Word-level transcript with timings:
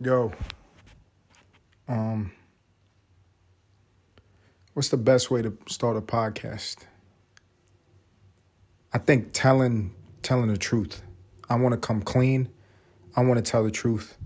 Yo, 0.00 0.30
um, 1.88 2.30
what's 4.72 4.90
the 4.90 4.96
best 4.96 5.28
way 5.28 5.42
to 5.42 5.58
start 5.66 5.96
a 5.96 6.00
podcast? 6.00 6.76
I 8.92 8.98
think 8.98 9.30
telling 9.32 9.92
telling 10.22 10.52
the 10.52 10.56
truth. 10.56 11.02
I 11.50 11.56
want 11.56 11.72
to 11.72 11.80
come 11.80 12.00
clean. 12.00 12.48
I 13.16 13.24
want 13.24 13.44
to 13.44 13.50
tell 13.50 13.64
the 13.64 13.72
truth. 13.72 14.16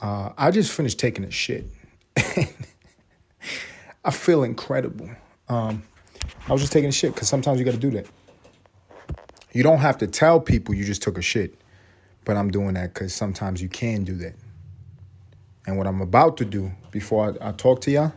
Uh, 0.00 0.30
I 0.38 0.52
just 0.52 0.70
finished 0.70 1.00
taking 1.00 1.24
a 1.24 1.32
shit. 1.32 1.66
I 4.04 4.12
feel 4.12 4.44
incredible. 4.44 5.10
Um, 5.48 5.82
I 6.46 6.52
was 6.52 6.60
just 6.60 6.72
taking 6.72 6.90
a 6.90 6.92
shit 6.92 7.12
because 7.12 7.26
sometimes 7.26 7.58
you 7.58 7.64
got 7.64 7.74
to 7.74 7.76
do 7.76 7.90
that. 7.90 8.06
You 9.52 9.64
don't 9.64 9.78
have 9.78 9.98
to 9.98 10.06
tell 10.06 10.38
people 10.38 10.76
you 10.76 10.84
just 10.84 11.02
took 11.02 11.18
a 11.18 11.22
shit, 11.22 11.56
but 12.24 12.36
I'm 12.36 12.52
doing 12.52 12.74
that 12.74 12.94
because 12.94 13.12
sometimes 13.12 13.60
you 13.60 13.68
can 13.68 14.04
do 14.04 14.14
that. 14.18 14.34
And 15.66 15.78
what 15.78 15.86
I'm 15.86 16.00
about 16.00 16.36
to 16.38 16.44
do 16.44 16.72
before 16.90 17.36
I, 17.40 17.48
I 17.48 17.52
talk 17.52 17.80
to 17.82 17.90
y'all, 17.90 18.12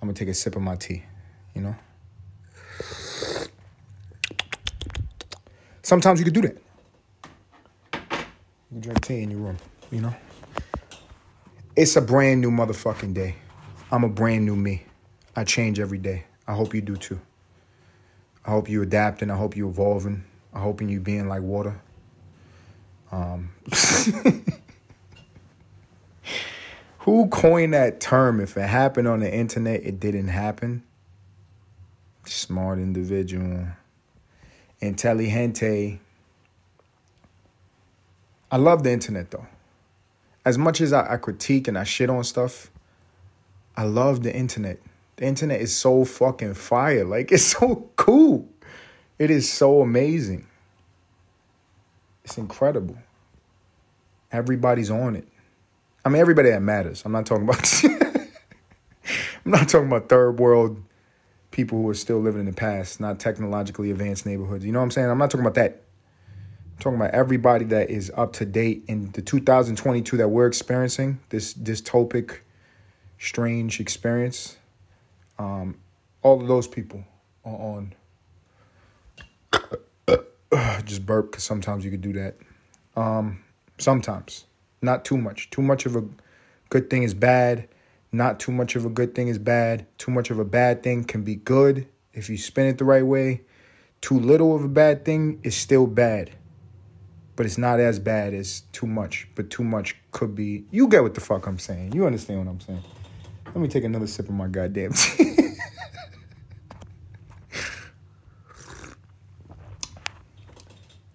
I'm 0.00 0.08
gonna 0.08 0.12
take 0.14 0.28
a 0.28 0.34
sip 0.34 0.56
of 0.56 0.62
my 0.62 0.76
tea, 0.76 1.02
you 1.54 1.62
know? 1.62 1.76
Sometimes 5.82 6.20
you 6.20 6.24
can 6.24 6.34
do 6.34 6.42
that. 6.42 6.62
You 8.70 8.80
drink 8.80 9.00
tea 9.00 9.22
in 9.22 9.30
your 9.30 9.40
room, 9.40 9.56
you 9.90 10.00
know? 10.00 10.14
It's 11.74 11.96
a 11.96 12.00
brand 12.00 12.40
new 12.40 12.50
motherfucking 12.50 13.14
day. 13.14 13.36
I'm 13.90 14.04
a 14.04 14.08
brand 14.08 14.44
new 14.44 14.54
me. 14.54 14.84
I 15.34 15.44
change 15.44 15.80
every 15.80 15.98
day. 15.98 16.24
I 16.46 16.54
hope 16.54 16.74
you 16.74 16.80
do 16.80 16.96
too. 16.96 17.20
I 18.44 18.50
hope 18.50 18.68
you 18.68 18.82
adapting. 18.82 19.30
I 19.30 19.36
hope 19.36 19.56
you 19.56 19.68
evolving. 19.68 20.24
I 20.52 20.60
hope 20.60 20.80
you 20.82 21.00
being 21.00 21.28
like 21.28 21.42
water. 21.42 21.80
Um, 23.10 23.50
who 27.08 27.26
coined 27.28 27.72
that 27.72 28.00
term? 28.00 28.38
If 28.38 28.56
it 28.58 28.68
happened 28.68 29.08
on 29.08 29.20
the 29.20 29.32
internet, 29.32 29.82
it 29.82 29.98
didn't 29.98 30.28
happen. 30.28 30.82
Smart 32.26 32.78
individual. 32.78 33.66
Intelligente. 34.80 36.00
I 38.50 38.56
love 38.58 38.82
the 38.82 38.92
internet 38.92 39.30
though. 39.30 39.46
As 40.44 40.58
much 40.58 40.82
as 40.82 40.92
I, 40.92 41.14
I 41.14 41.16
critique 41.16 41.66
and 41.66 41.78
I 41.78 41.84
shit 41.84 42.10
on 42.10 42.24
stuff, 42.24 42.70
I 43.74 43.84
love 43.84 44.22
the 44.22 44.34
internet. 44.34 44.78
The 45.16 45.24
internet 45.24 45.62
is 45.62 45.74
so 45.74 46.04
fucking 46.04 46.54
fire. 46.54 47.04
Like 47.08 47.32
it's 47.32 47.44
so 47.44 47.90
cool. 47.96 48.46
It 49.18 49.30
is 49.30 49.50
so 49.50 49.80
amazing. 49.80 50.46
It's 52.24 52.36
incredible. 52.36 52.98
Everybody's 54.30 54.90
on 54.90 55.16
it. 55.16 55.26
I 56.04 56.08
mean 56.08 56.20
everybody 56.20 56.50
that 56.50 56.62
matters. 56.62 57.02
I'm 57.04 57.12
not 57.12 57.26
talking 57.26 57.44
about 57.44 57.84
I'm 59.44 59.50
not 59.50 59.68
talking 59.68 59.88
about 59.88 60.08
third 60.08 60.38
world 60.38 60.82
people 61.50 61.82
who 61.82 61.88
are 61.88 61.94
still 61.94 62.20
living 62.20 62.40
in 62.40 62.46
the 62.46 62.52
past, 62.52 63.00
not 63.00 63.18
technologically 63.18 63.90
advanced 63.90 64.24
neighborhoods. 64.26 64.64
You 64.64 64.70
know 64.72 64.78
what 64.78 64.84
I'm 64.84 64.90
saying? 64.90 65.10
I'm 65.10 65.18
not 65.18 65.30
talking 65.30 65.44
about 65.44 65.54
that. 65.54 65.82
I'm 66.32 66.78
talking 66.78 66.96
about 67.00 67.10
everybody 67.10 67.64
that 67.66 67.90
is 67.90 68.12
up 68.16 68.32
to 68.34 68.46
date 68.46 68.84
in 68.86 69.10
the 69.12 69.22
2022 69.22 70.18
that 70.18 70.28
we're 70.28 70.46
experiencing, 70.46 71.18
this 71.30 71.52
dystopic, 71.54 72.38
strange 73.18 73.80
experience. 73.80 74.56
Um, 75.38 75.78
all 76.22 76.40
of 76.40 76.46
those 76.46 76.68
people 76.68 77.02
are 77.44 77.56
on. 77.56 77.94
Just 80.84 81.04
burp 81.04 81.32
because 81.32 81.44
sometimes 81.44 81.84
you 81.84 81.90
could 81.90 82.02
do 82.02 82.12
that. 82.12 82.36
Um, 82.96 83.42
sometimes, 83.78 84.44
not 84.82 85.04
too 85.04 85.16
much. 85.16 85.50
Too 85.50 85.62
much 85.62 85.86
of 85.86 85.96
a 85.96 86.04
good 86.70 86.90
thing 86.90 87.02
is 87.02 87.14
bad. 87.14 87.68
Not 88.12 88.40
too 88.40 88.52
much 88.52 88.76
of 88.76 88.84
a 88.86 88.88
good 88.88 89.14
thing 89.14 89.28
is 89.28 89.38
bad. 89.38 89.86
Too 89.98 90.10
much 90.10 90.30
of 90.30 90.38
a 90.38 90.44
bad 90.44 90.82
thing 90.82 91.04
can 91.04 91.22
be 91.22 91.36
good 91.36 91.86
if 92.12 92.30
you 92.30 92.38
spin 92.38 92.66
it 92.66 92.78
the 92.78 92.84
right 92.84 93.04
way. 93.04 93.42
Too 94.00 94.18
little 94.18 94.54
of 94.54 94.64
a 94.64 94.68
bad 94.68 95.04
thing 95.04 95.40
is 95.42 95.56
still 95.56 95.86
bad. 95.86 96.30
But 97.36 97.46
it's 97.46 97.58
not 97.58 97.80
as 97.80 97.98
bad 97.98 98.34
as 98.34 98.62
too 98.72 98.86
much. 98.86 99.28
But 99.34 99.50
too 99.50 99.64
much 99.64 99.96
could 100.10 100.34
be. 100.34 100.64
You 100.70 100.88
get 100.88 101.02
what 101.02 101.14
the 101.14 101.20
fuck 101.20 101.46
I'm 101.46 101.58
saying. 101.58 101.92
You 101.92 102.06
understand 102.06 102.38
what 102.38 102.50
I'm 102.50 102.60
saying. 102.60 102.82
Let 103.46 103.56
me 103.56 103.68
take 103.68 103.84
another 103.84 104.06
sip 104.06 104.28
of 104.28 104.34
my 104.34 104.48
goddamn 104.48 104.92
tea. 104.92 105.34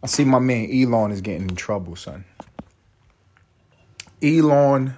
I 0.04 0.08
see 0.08 0.26
my 0.26 0.40
man 0.40 0.70
Elon 0.70 1.12
is 1.12 1.22
getting 1.22 1.50
in 1.50 1.56
trouble, 1.56 1.96
son. 1.96 2.26
Elon, 4.24 4.96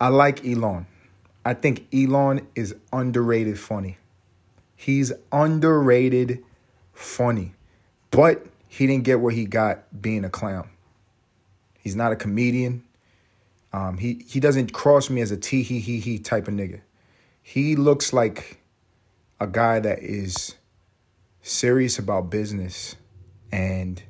I 0.00 0.08
like 0.08 0.44
Elon. 0.44 0.86
I 1.44 1.54
think 1.54 1.86
Elon 1.94 2.46
is 2.54 2.74
underrated 2.92 3.58
funny. 3.58 3.96
He's 4.74 5.12
underrated 5.32 6.44
funny. 6.92 7.54
But 8.10 8.46
he 8.68 8.86
didn't 8.86 9.04
get 9.04 9.20
where 9.20 9.32
he 9.32 9.46
got 9.46 10.02
being 10.02 10.24
a 10.24 10.30
clown. 10.30 10.68
He's 11.78 11.96
not 11.96 12.12
a 12.12 12.16
comedian. 12.16 12.84
Um, 13.72 13.96
he 13.96 14.24
he 14.28 14.40
doesn't 14.40 14.72
cross 14.72 15.08
me 15.08 15.20
as 15.20 15.30
a 15.30 15.36
tee 15.36 15.62
hee 15.62 15.80
hee 15.80 16.00
hee 16.00 16.18
type 16.18 16.48
of 16.48 16.54
nigga. 16.54 16.80
He 17.42 17.76
looks 17.76 18.12
like 18.12 18.60
a 19.40 19.46
guy 19.46 19.80
that 19.80 20.00
is 20.00 20.54
serious 21.42 21.98
about 21.98 22.30
business 22.30 22.96
and 23.52 24.02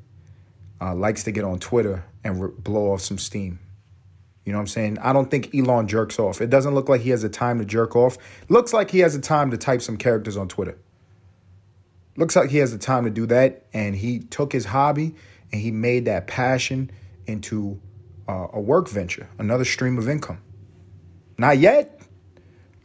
uh, 0.81 0.95
likes 0.95 1.25
to 1.25 1.33
get 1.33 1.45
on 1.45 1.59
Twitter 1.59 2.05
and 2.25 2.43
re- 2.43 2.53
blow 2.59 2.93
off 2.93 3.03
some 3.03 3.19
steam. 3.19 3.61
You 4.47 4.53
know 4.53 4.59
what 4.59 4.63
I'm 4.63 4.67
saying? 4.69 4.99
I 5.01 5.13
don't 5.13 5.29
think 5.29 5.53
Elon 5.53 5.89
jerks 5.89 6.21
off. 6.21 6.41
It 6.41 6.51
doesn't 6.51 6.73
look 6.73 6.89
like 6.89 7.01
he 7.01 7.11
has 7.11 7.23
the 7.23 7.29
time 7.29 7.59
to 7.59 7.65
jerk 7.65 7.97
off. 7.97 8.17
Looks 8.49 8.73
like 8.73 8.93
he 8.93 9.01
has 9.01 9.15
the 9.15 9.21
time 9.21 9.51
to 9.51 9.59
type 9.59 9.83
some 9.83 9.97
characters 9.97 10.37
on 10.37 10.47
Twitter. 10.47 10.79
Looks 12.17 12.37
like 12.37 12.51
he 12.51 12.59
has 12.59 12.71
the 12.71 12.79
time 12.79 13.05
to 13.05 13.11
do 13.11 13.27
that. 13.27 13.67
And 13.75 13.97
he 13.97 14.21
took 14.21 14.53
his 14.53 14.65
hobby 14.65 15.17
and 15.51 15.61
he 15.61 15.73
made 15.73 16.05
that 16.05 16.29
passion 16.29 16.93
into 17.27 17.81
uh, 18.29 18.47
a 18.53 18.61
work 18.61 18.89
venture, 18.89 19.29
another 19.37 19.65
stream 19.65 19.99
of 19.99 20.09
income. 20.09 20.41
Not 21.39 21.59
yet, 21.59 22.01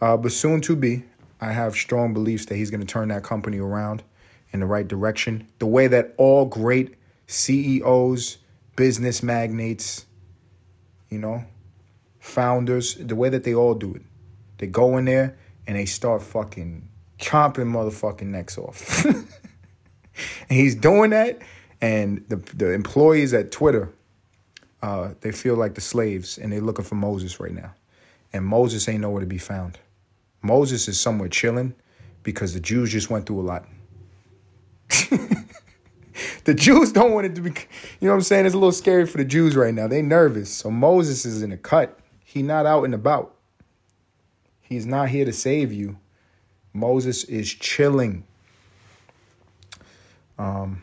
uh, 0.01 0.17
but 0.17 0.31
soon 0.31 0.61
to 0.61 0.75
be. 0.75 1.03
I 1.39 1.51
have 1.51 1.75
strong 1.75 2.11
beliefs 2.13 2.47
that 2.47 2.55
he's 2.55 2.71
going 2.71 2.81
to 2.81 2.87
turn 2.87 3.09
that 3.09 3.23
company 3.23 3.59
around 3.59 4.01
in 4.51 4.61
the 4.61 4.65
right 4.65 4.87
direction. 4.87 5.47
The 5.59 5.67
way 5.67 5.85
that 5.87 6.15
all 6.17 6.45
great 6.45 6.95
CEOs, 7.27 8.39
business 8.75 9.21
magnates, 9.21 10.07
you 11.11 11.19
know, 11.19 11.43
founders, 12.19 12.95
the 12.95 13.15
way 13.15 13.29
that 13.29 13.43
they 13.43 13.53
all 13.53 13.75
do 13.75 13.93
it. 13.93 14.01
They 14.57 14.67
go 14.67 14.97
in 14.97 15.05
there 15.05 15.37
and 15.67 15.77
they 15.77 15.85
start 15.85 16.23
fucking 16.23 16.87
chomping 17.19 17.67
motherfucking 17.67 18.27
necks 18.27 18.57
off. 18.57 19.05
and 19.05 19.27
he's 20.49 20.73
doing 20.73 21.11
that, 21.11 21.39
and 21.81 22.25
the 22.29 22.37
the 22.55 22.71
employees 22.71 23.33
at 23.33 23.51
Twitter, 23.51 23.93
uh, 24.81 25.09
they 25.21 25.31
feel 25.31 25.55
like 25.55 25.75
the 25.75 25.81
slaves, 25.81 26.37
and 26.37 26.51
they're 26.51 26.61
looking 26.61 26.85
for 26.85 26.95
Moses 26.95 27.39
right 27.39 27.53
now. 27.53 27.73
And 28.33 28.45
Moses 28.45 28.87
ain't 28.87 29.01
nowhere 29.01 29.19
to 29.19 29.27
be 29.27 29.37
found. 29.37 29.77
Moses 30.41 30.87
is 30.87 30.99
somewhere 30.99 31.27
chilling 31.27 31.75
because 32.23 32.53
the 32.53 32.59
Jews 32.59 32.91
just 32.91 33.09
went 33.09 33.25
through 33.25 33.41
a 33.41 33.43
lot. 33.43 33.65
the 36.45 36.53
Jews 36.53 36.91
don't 36.91 37.13
want 37.13 37.25
it 37.25 37.35
to 37.35 37.41
be, 37.41 37.49
you 37.49 38.07
know 38.07 38.09
what 38.09 38.15
I'm 38.15 38.21
saying? 38.21 38.45
It's 38.45 38.55
a 38.55 38.57
little 38.57 38.71
scary 38.71 39.05
for 39.05 39.17
the 39.17 39.25
Jews 39.25 39.55
right 39.55 39.73
now. 39.73 39.87
They 39.87 40.01
nervous. 40.01 40.49
So 40.49 40.71
Moses 40.71 41.25
is 41.25 41.41
in 41.41 41.51
a 41.51 41.57
cut. 41.57 41.99
He 42.23 42.41
not 42.41 42.65
out 42.65 42.83
and 42.83 42.93
about. 42.93 43.35
He's 44.61 44.85
not 44.85 45.09
here 45.09 45.25
to 45.25 45.33
save 45.33 45.73
you. 45.73 45.97
Moses 46.73 47.25
is 47.25 47.53
chilling. 47.53 48.23
Um, 50.39 50.81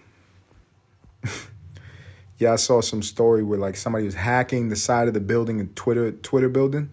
yeah, 2.38 2.52
I 2.52 2.56
saw 2.56 2.80
some 2.80 3.02
story 3.02 3.42
where 3.42 3.58
like 3.58 3.76
somebody 3.76 4.04
was 4.04 4.14
hacking 4.14 4.68
the 4.68 4.76
side 4.76 5.08
of 5.08 5.14
the 5.14 5.20
building, 5.20 5.60
a 5.60 5.64
Twitter 5.64 6.12
Twitter 6.12 6.48
building, 6.48 6.90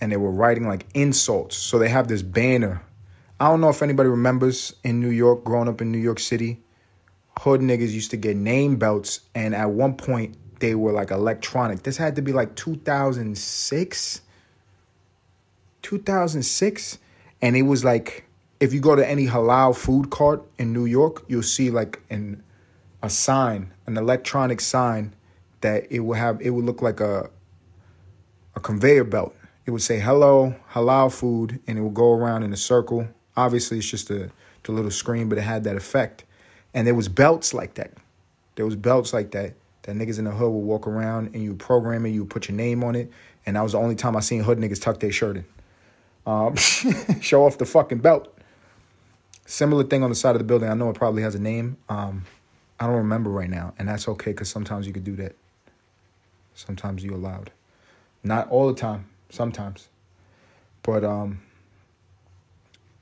and 0.00 0.10
they 0.10 0.16
were 0.16 0.30
writing 0.30 0.66
like 0.66 0.86
insults. 0.94 1.56
So 1.56 1.78
they 1.78 1.88
have 1.88 2.08
this 2.08 2.22
banner. 2.22 2.82
I 3.38 3.48
don't 3.48 3.60
know 3.60 3.68
if 3.68 3.82
anybody 3.82 4.08
remembers 4.08 4.74
in 4.82 5.00
New 5.00 5.10
York, 5.10 5.44
growing 5.44 5.68
up 5.68 5.80
in 5.80 5.92
New 5.92 5.98
York 5.98 6.18
City, 6.18 6.60
hood 7.38 7.60
niggas 7.60 7.90
used 7.90 8.10
to 8.12 8.16
get 8.16 8.36
name 8.36 8.76
belts, 8.76 9.20
and 9.34 9.54
at 9.54 9.70
one 9.70 9.94
point 9.94 10.36
they 10.60 10.74
were 10.74 10.92
like 10.92 11.10
electronic. 11.10 11.82
This 11.82 11.96
had 11.96 12.16
to 12.16 12.22
be 12.22 12.32
like 12.32 12.54
2006, 12.56 14.20
2006, 15.82 16.98
and 17.42 17.56
it 17.56 17.62
was 17.62 17.84
like 17.84 18.26
if 18.58 18.72
you 18.72 18.80
go 18.80 18.96
to 18.96 19.06
any 19.06 19.26
halal 19.26 19.76
food 19.76 20.10
cart 20.10 20.42
in 20.58 20.72
New 20.72 20.86
York, 20.86 21.24
you'll 21.28 21.42
see 21.42 21.70
like 21.70 22.00
an 22.10 22.42
a 23.02 23.10
sign, 23.10 23.72
an 23.86 23.96
electronic 23.96 24.60
sign 24.60 25.14
that 25.60 25.86
it 25.90 26.00
would 26.00 26.18
have. 26.18 26.40
It 26.40 26.50
would 26.50 26.64
look 26.64 26.82
like 26.82 27.00
a 27.00 27.30
a 28.54 28.60
conveyor 28.60 29.04
belt. 29.04 29.34
It 29.66 29.70
would 29.72 29.82
say 29.82 29.98
"Hello, 29.98 30.54
halal 30.72 31.12
food," 31.12 31.60
and 31.66 31.78
it 31.78 31.82
would 31.82 31.94
go 31.94 32.12
around 32.12 32.42
in 32.42 32.52
a 32.52 32.56
circle. 32.56 33.08
Obviously, 33.36 33.78
it's 33.78 33.90
just 33.90 34.10
a 34.10 34.30
the 34.62 34.72
little 34.72 34.90
screen, 34.90 35.28
but 35.28 35.38
it 35.38 35.42
had 35.42 35.64
that 35.64 35.76
effect. 35.76 36.24
And 36.76 36.86
there 36.86 36.94
was 36.94 37.08
belts 37.08 37.54
like 37.54 37.74
that. 37.74 37.94
There 38.54 38.66
was 38.66 38.76
belts 38.76 39.14
like 39.14 39.30
that 39.32 39.54
that 39.82 39.96
niggas 39.96 40.18
in 40.18 40.26
the 40.26 40.30
hood 40.30 40.52
would 40.52 40.58
walk 40.58 40.86
around 40.86 41.34
and 41.34 41.42
you 41.42 41.54
program 41.54 42.04
it, 42.04 42.10
you 42.10 42.26
put 42.26 42.48
your 42.48 42.56
name 42.56 42.84
on 42.84 42.94
it, 42.94 43.10
and 43.46 43.56
that 43.56 43.62
was 43.62 43.72
the 43.72 43.78
only 43.78 43.94
time 43.94 44.14
I 44.14 44.20
seen 44.20 44.42
hood 44.42 44.58
niggas 44.58 44.80
tuck 44.80 45.00
their 45.00 45.10
shirt 45.10 45.38
in. 45.38 45.44
Um, 46.26 46.54
show 47.22 47.46
off 47.46 47.56
the 47.56 47.64
fucking 47.64 47.98
belt. 47.98 48.36
Similar 49.46 49.84
thing 49.84 50.02
on 50.02 50.10
the 50.10 50.16
side 50.16 50.34
of 50.34 50.38
the 50.38 50.44
building. 50.44 50.68
I 50.68 50.74
know 50.74 50.90
it 50.90 50.96
probably 50.96 51.22
has 51.22 51.34
a 51.34 51.38
name. 51.38 51.78
Um, 51.88 52.26
I 52.78 52.86
don't 52.86 52.96
remember 52.96 53.30
right 53.30 53.48
now, 53.48 53.72
and 53.78 53.88
that's 53.88 54.06
okay 54.08 54.32
because 54.32 54.50
sometimes 54.50 54.86
you 54.86 54.92
could 54.92 55.04
do 55.04 55.16
that. 55.16 55.34
Sometimes 56.54 57.02
you 57.02 57.14
allowed, 57.14 57.52
not 58.22 58.50
all 58.50 58.66
the 58.66 58.78
time. 58.78 59.06
Sometimes, 59.30 59.88
but 60.82 61.04
um, 61.04 61.40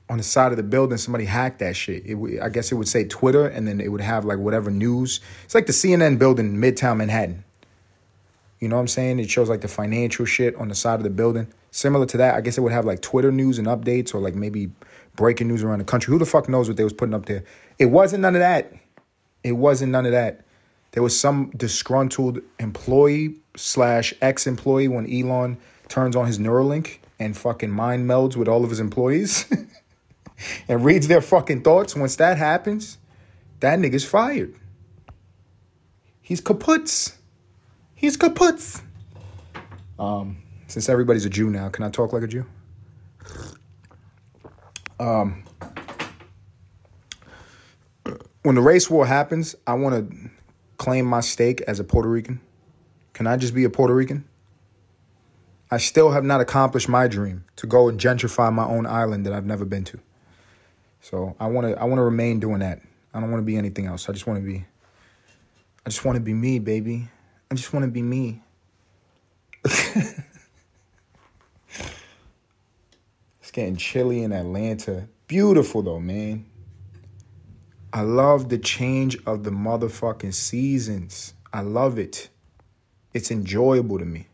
on 0.09 0.17
the 0.17 0.23
side 0.23 0.51
of 0.51 0.57
the 0.57 0.63
building, 0.63 0.97
somebody 0.97 1.25
hacked 1.25 1.59
that 1.59 1.75
shit. 1.75 2.05
It, 2.05 2.41
I 2.41 2.49
guess 2.49 2.71
it 2.71 2.75
would 2.75 2.87
say 2.87 3.05
Twitter, 3.05 3.47
and 3.47 3.67
then 3.67 3.81
it 3.81 3.91
would 3.91 4.01
have 4.01 4.25
like 4.25 4.37
whatever 4.37 4.69
news. 4.69 5.19
It's 5.45 5.55
like 5.55 5.65
the 5.65 5.73
CNN 5.73 6.19
building 6.19 6.45
in 6.47 6.57
Midtown 6.57 6.97
Manhattan. 6.97 7.43
You 8.59 8.69
know 8.69 8.75
what 8.75 8.81
I'm 8.81 8.87
saying? 8.87 9.19
It 9.19 9.29
shows 9.29 9.49
like 9.49 9.61
the 9.61 9.67
financial 9.67 10.25
shit 10.25 10.55
on 10.55 10.69
the 10.69 10.75
side 10.75 10.95
of 10.95 11.03
the 11.03 11.09
building. 11.09 11.47
Similar 11.71 12.05
to 12.07 12.17
that, 12.17 12.35
I 12.35 12.41
guess 12.41 12.57
it 12.57 12.61
would 12.61 12.71
have 12.71 12.85
like 12.85 13.01
Twitter 13.01 13.31
news 13.31 13.57
and 13.57 13.67
updates, 13.67 14.13
or 14.13 14.19
like 14.19 14.35
maybe 14.35 14.71
breaking 15.15 15.47
news 15.47 15.63
around 15.63 15.79
the 15.79 15.85
country. 15.85 16.11
Who 16.11 16.19
the 16.19 16.25
fuck 16.25 16.47
knows 16.47 16.67
what 16.67 16.77
they 16.77 16.83
was 16.83 16.93
putting 16.93 17.13
up 17.13 17.25
there? 17.25 17.43
It 17.79 17.87
wasn't 17.87 18.21
none 18.21 18.35
of 18.35 18.39
that. 18.39 18.73
It 19.43 19.53
wasn't 19.53 19.91
none 19.91 20.05
of 20.05 20.11
that. 20.11 20.45
There 20.91 21.03
was 21.03 21.19
some 21.19 21.51
disgruntled 21.57 22.39
employee 22.59 23.35
slash 23.57 24.13
ex 24.21 24.47
employee 24.47 24.87
when 24.87 25.11
Elon 25.11 25.57
turns 25.89 26.15
on 26.15 26.25
his 26.25 26.39
Neuralink 26.39 26.99
and 27.19 27.35
fucking 27.35 27.69
mind 27.69 28.09
melds 28.09 28.35
with 28.35 28.47
all 28.47 28.63
of 28.63 28.69
his 28.69 28.79
employees. 28.79 29.45
and 30.67 30.83
reads 30.83 31.07
their 31.07 31.21
fucking 31.21 31.61
thoughts, 31.63 31.95
once 31.95 32.15
that 32.17 32.37
happens, 32.37 32.97
that 33.59 33.79
nigga's 33.79 34.05
fired. 34.05 34.53
He's 36.21 36.41
kaputs. 36.41 37.15
He's 37.93 38.17
kaputs. 38.17 38.81
Um, 39.97 40.37
since 40.67 40.89
everybody's 40.89 41.25
a 41.25 41.29
Jew 41.29 41.49
now, 41.49 41.69
can 41.69 41.83
I 41.83 41.89
talk 41.89 42.13
like 42.13 42.23
a 42.23 42.27
Jew? 42.27 42.45
Um, 44.99 45.43
when 48.43 48.55
the 48.55 48.61
race 48.61 48.89
war 48.89 49.05
happens, 49.05 49.55
I 49.65 49.73
want 49.73 50.09
to 50.09 50.29
claim 50.77 51.05
my 51.05 51.21
stake 51.21 51.61
as 51.61 51.79
a 51.79 51.83
Puerto 51.83 52.09
Rican. 52.09 52.41
Can 53.13 53.27
I 53.27 53.37
just 53.37 53.55
be 53.55 53.63
a 53.63 53.69
Puerto 53.69 53.93
Rican? 53.93 54.25
I 55.71 55.77
still 55.77 56.11
have 56.11 56.23
not 56.23 56.41
accomplished 56.41 56.87
my 56.87 57.07
dream 57.07 57.43
to 57.55 57.67
go 57.67 57.89
and 57.89 57.99
gentrify 57.99 58.53
my 58.53 58.65
own 58.65 58.85
island 58.85 59.25
that 59.25 59.33
I've 59.33 59.45
never 59.45 59.65
been 59.65 59.83
to. 59.85 59.99
So 61.05 61.35
I 61.39 61.45
want 61.45 61.67
to 61.67 61.79
I 61.79 61.83
want 61.83 61.99
to 61.99 62.03
remain 62.03 62.39
doing 62.39 62.61
that. 62.61 62.81
I 63.13 63.19
don't 63.19 63.29
want 63.29 63.39
to 63.43 63.45
be 63.45 63.57
anything 63.57 63.85
else. 63.85 64.09
I 64.09 64.13
just 64.13 64.25
want 64.25 64.39
to 64.39 64.43
be 64.43 64.65
I 65.85 65.89
just 65.91 66.03
want 66.03 66.15
to 66.15 66.19
be 66.19 66.33
me, 66.33 66.57
baby. 66.57 67.07
I 67.51 67.53
just 67.53 67.71
want 67.73 67.85
to 67.85 67.91
be 67.91 68.01
me. 68.01 68.41
it's 69.63 70.23
getting 73.51 73.75
chilly 73.75 74.23
in 74.23 74.31
Atlanta. 74.31 75.07
Beautiful 75.27 75.83
though, 75.83 75.99
man. 75.99 76.47
I 77.93 78.01
love 78.01 78.49
the 78.49 78.57
change 78.57 79.15
of 79.27 79.43
the 79.43 79.51
motherfucking 79.51 80.33
seasons. 80.33 81.35
I 81.53 81.61
love 81.61 81.99
it. 81.99 82.29
It's 83.13 83.29
enjoyable 83.29 83.99
to 83.99 84.05
me. 84.05 84.27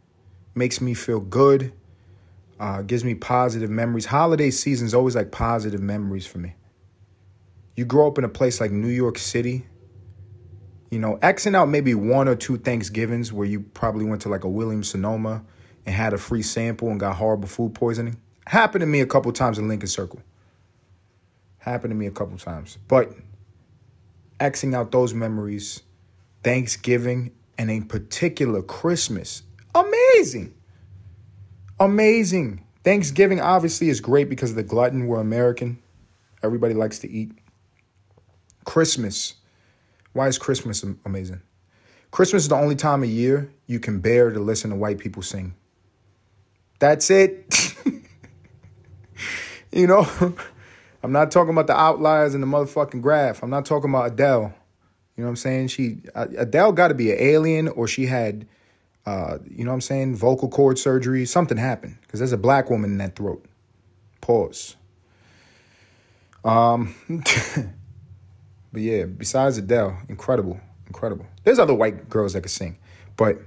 Makes 0.56 0.80
me 0.80 0.94
feel 0.94 1.20
good. 1.20 1.74
Uh, 2.62 2.82
gives 2.84 3.04
me 3.04 3.14
positive 3.14 3.70
memories. 3.70 4.06
Holiday 4.06 4.52
season 4.52 4.88
is 4.88 4.94
always 4.94 5.18
like 5.18 5.32
positive 5.34 5.82
memories 5.82 6.26
for 6.26 6.38
me 6.38 6.56
you 7.82 7.86
grow 7.86 8.06
up 8.06 8.20
in 8.20 8.24
a 8.24 8.30
place 8.30 8.62
like 8.62 8.70
New 8.70 8.90
York 8.90 9.18
City, 9.18 9.66
you 10.92 11.00
know, 11.00 11.18
Xing 11.18 11.56
out 11.56 11.68
maybe 11.68 11.96
one 11.96 12.28
or 12.28 12.36
two 12.36 12.58
Thanksgivings 12.58 13.34
where 13.34 13.48
you 13.48 13.62
probably 13.62 14.06
went 14.06 14.22
to 14.22 14.30
like 14.30 14.44
a 14.44 14.48
Williams 14.48 14.90
Sonoma 14.90 15.44
and 15.88 15.96
had 15.96 16.14
a 16.14 16.20
free 16.20 16.44
sample 16.44 16.90
and 16.90 17.00
got 17.00 17.16
horrible 17.16 17.48
food 17.48 17.74
poisoning. 17.74 18.18
Happened 18.46 18.82
to 18.82 18.86
me 18.86 19.00
a 19.00 19.08
couple 19.08 19.32
times 19.32 19.58
in 19.58 19.68
Lincoln 19.68 19.88
Circle. 19.88 20.22
Happened 21.58 21.90
to 21.90 21.96
me 21.96 22.06
a 22.06 22.12
couple 22.12 22.38
times. 22.38 22.78
But 22.88 23.16
Xing 24.40 24.76
out 24.76 24.92
those 24.92 25.16
memories, 25.16 25.82
Thanksgiving, 26.44 27.32
and 27.58 27.72
in 27.72 27.86
particular 27.86 28.62
Christmas, 28.62 29.42
amazing. 29.74 30.54
Amazing. 31.80 32.64
Thanksgiving 32.84 33.42
obviously 33.42 33.90
is 33.90 34.02
great 34.02 34.30
because 34.30 34.52
of 34.52 34.56
the 34.56 34.62
glutton. 34.62 35.08
We're 35.08 35.20
American. 35.20 35.82
Everybody 36.44 36.76
likes 36.76 37.00
to 37.00 37.10
eat. 37.10 37.32
Christmas. 38.66 39.36
Why 40.14 40.28
is 40.28 40.38
Christmas 40.38 40.84
amazing? 41.06 41.42
Christmas 42.12 42.44
is 42.44 42.50
the 42.50 42.56
only 42.56 42.76
time 42.76 43.04
of 43.04 43.10
year 43.10 43.50
you 43.68 43.80
can 43.80 44.00
bear 44.00 44.32
to 44.32 44.40
listen 44.40 44.70
to 44.70 44.76
white 44.76 44.98
people 44.98 45.22
sing. 45.22 45.56
That's 46.80 47.10
it. 47.10 47.76
you 49.72 49.88
know, 49.88 50.06
I'm 51.04 51.12
not 51.12 51.32
talking 51.32 51.52
about 51.52 51.68
the 51.68 51.80
outliers 51.80 52.36
in 52.36 52.42
the 52.42 52.48
motherfucking 52.48 53.02
graph. 53.02 53.42
I'm 53.44 53.50
not 53.50 53.66
talking 53.66 53.90
about 53.90 54.12
Adele. 54.12 54.54
You 55.16 55.24
know 55.24 55.28
what 55.28 55.30
I'm 55.30 55.36
saying? 55.38 55.68
She 55.70 55.98
Adele 56.16 56.74
got 56.74 56.90
to 56.90 56.94
be 56.94 57.12
an 57.12 57.18
alien 57.20 57.68
or 57.70 57.88
she 57.88 58.06
had 58.06 58.48
uh, 59.06 59.40
you 59.50 59.64
know 59.64 59.72
what 59.72 59.76
I'm 59.76 59.82
saying, 59.82 60.16
vocal 60.16 60.48
cord 60.48 60.78
surgery, 60.78 61.26
something 61.26 61.58
happened 61.58 61.98
because 62.02 62.20
there's 62.20 62.34
a 62.34 62.38
black 62.38 62.70
woman 62.70 62.92
in 62.92 62.98
that 63.00 63.16
throat. 63.16 63.44
Pause. 64.22 64.76
Um 66.44 66.96
But 68.72 68.82
yeah, 68.82 69.06
besides 69.06 69.58
Adele, 69.58 69.98
incredible, 70.08 70.60
incredible. 70.88 71.26
There's 71.44 71.60
other 71.60 71.74
white 71.74 72.10
girls 72.10 72.34
that 72.34 72.42
could 72.42 72.52
sing, 72.52 72.78
but 73.18 73.38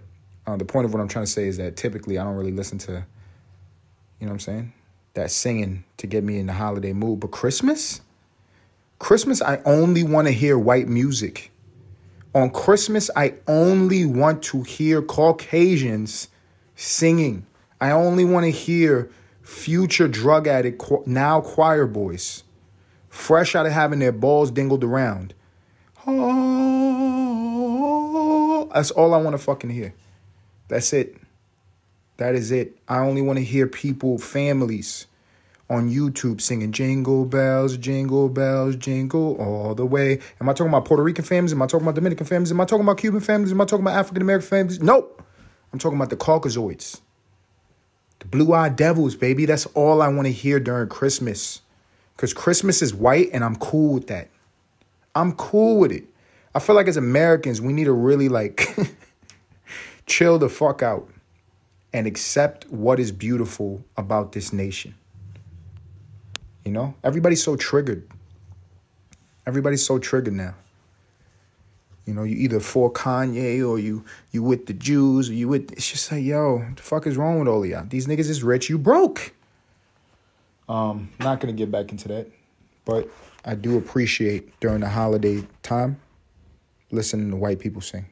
uh, 0.47 0.57
the 0.57 0.65
point 0.65 0.85
of 0.85 0.93
what 0.93 1.01
I'm 1.01 1.09
trying 1.09 1.25
to 1.25 1.31
say 1.31 1.47
is 1.47 1.57
that 1.57 1.77
typically 1.77 2.19
I 2.19 2.25
don't 2.25 2.37
really 2.37 2.53
listen 2.53 2.79
to, 2.79 2.93
you 2.93 4.27
know 4.27 4.29
what 4.29 4.31
I'm 4.33 4.41
saying, 4.41 4.73
that 5.15 5.31
singing 5.31 5.85
to 5.97 6.07
get 6.07 6.25
me 6.25 6.39
in 6.39 6.47
the 6.47 6.53
holiday 6.53 6.93
mood. 6.93 7.21
But 7.21 7.31
Christmas, 7.31 8.03
Christmas, 8.99 9.41
I 9.41 9.61
only 9.65 10.03
want 10.03 10.27
to 10.27 10.33
hear 10.33 10.59
white 10.59 10.89
music. 10.89 11.51
On 12.35 12.51
Christmas, 12.51 13.11
I 13.17 13.35
only 13.47 14.05
want 14.05 14.43
to 14.45 14.63
hear 14.63 15.01
Caucasians 15.01 16.29
singing. 16.75 17.47
I 17.81 17.93
only 17.93 18.25
want 18.25 18.45
to 18.45 18.51
hear 18.51 19.11
future 19.43 20.09
drug 20.09 20.47
addict, 20.47 20.83
now 21.07 21.41
choir 21.41 21.87
boys 21.87 22.44
fresh 23.15 23.55
out 23.55 23.65
of 23.67 23.73
having 23.73 24.01
their 24.01 24.13
balls 24.13 24.51
dingled 24.51 24.83
around. 24.85 25.33
Oh, 26.07 26.35
that's 28.75 28.91
all 28.91 29.15
I 29.15 29.19
want 29.19 29.35
to 29.35 29.39
fucking 29.43 29.71
hear. 29.71 29.95
That's 30.69 30.93
it. 30.93 31.17
That 32.17 32.35
is 32.35 32.51
it. 32.51 32.77
I 32.89 32.99
only 32.99 33.23
want 33.23 33.39
to 33.39 33.45
hear 33.45 33.67
people, 33.67 34.19
families 34.19 35.07
on 35.71 35.91
YouTube 35.91 36.43
singing 36.43 36.73
jingle 36.73 37.25
bells, 37.25 37.79
jingle 37.79 38.29
bells, 38.29 38.77
jingle 38.77 39.37
all 39.37 39.75
the 39.75 39.87
way. 39.87 40.21
Am 40.41 40.49
I 40.49 40.53
talking 40.53 40.69
about 40.69 40.85
Puerto 40.85 41.03
Rican 41.03 41.25
families? 41.25 41.53
Am 41.53 41.63
I 41.63 41.67
talking 41.67 41.87
about 41.87 41.95
Dominican 41.95 42.27
families? 42.27 42.51
Am 42.51 42.61
I 42.61 42.67
talking 42.67 42.85
about 42.85 42.99
Cuban 42.99 43.21
families? 43.21 43.53
Am 43.53 43.61
I 43.61 43.65
talking 43.65 43.85
about 43.85 43.97
African 43.97 44.23
American 44.23 44.49
families? 44.49 44.81
Nope. 44.81 45.23
I'm 45.73 45.79
talking 45.79 45.97
about 45.97 46.11
the 46.11 46.17
Caucasoids. 46.17 47.01
The 48.19 48.27
blue 48.27 48.53
eyed 48.53 48.77
devils, 48.77 49.17
baby. 49.17 49.47
That's 49.47 49.67
all 49.67 50.03
I 50.03 50.09
want 50.09 50.27
to 50.27 50.33
hear 50.33 50.61
during 50.61 50.89
Christmas. 50.89 51.63
Because 52.17 52.33
Christmas 52.33 52.83
is 52.83 52.95
white 52.95 53.31
and 53.33 53.45
I'm 53.45 53.57
cool 53.57 53.95
with 53.95 54.07
that. 54.09 54.29
I'm 55.15 55.33
cool 55.33 55.79
with 55.79 55.93
it. 55.93 56.05
I 56.55 56.61
feel 56.61 56.77
like 56.77 56.87
as 56.87 56.97
Americans, 56.97 57.61
we 57.61 57.73
need 57.73 57.85
to 57.85 57.93
really 57.93 58.29
like 58.29 58.77
chill 60.07 60.39
the 60.39 60.49
fuck 60.49 60.83
out 60.83 61.09
and 61.93 62.07
accept 62.07 62.69
what 62.71 63.01
is 63.01 63.13
beautiful 63.13 63.85
about 63.97 64.33
this 64.33 64.53
nation. 64.53 64.95
You 66.65 66.73
know, 66.73 66.95
everybody's 67.05 67.43
so 67.43 67.57
triggered. 67.57 68.09
Everybody's 69.47 69.85
so 69.85 69.99
triggered 69.99 70.35
now. 70.35 70.55
You 72.07 72.15
know, 72.15 72.23
you 72.23 72.37
either 72.37 72.61
for 72.61 72.93
Kanye 72.93 73.67
or 73.67 73.79
you 73.79 74.05
you 74.31 74.43
with 74.43 74.67
the 74.67 74.75
Jews 74.75 75.31
or 75.31 75.35
you 75.35 75.49
with 75.49 75.73
it's 75.73 75.91
just 75.91 76.11
like, 76.13 76.23
yo, 76.23 76.65
the 76.77 76.83
fuck 76.83 77.07
is 77.07 77.17
wrong 77.17 77.39
with 77.39 77.49
all 77.49 77.63
of 77.63 77.69
y'all? 77.69 77.87
These 77.87 78.07
niggas 78.07 78.29
is 78.31 78.43
rich, 78.43 78.69
you 78.69 78.79
broke. 78.79 79.33
Um, 80.69 81.11
not 81.21 81.41
gonna 81.41 81.53
get 81.53 81.71
back 81.71 81.91
into 81.91 82.09
that, 82.09 82.29
but 82.85 83.09
I 83.45 83.55
do 83.55 83.77
appreciate 83.77 84.59
during 84.61 84.81
the 84.81 84.89
holiday 84.89 85.47
time 85.63 86.01
listening 86.91 87.31
to 87.31 87.37
white 87.37 87.59
people 87.59 87.83
sing 87.83 88.07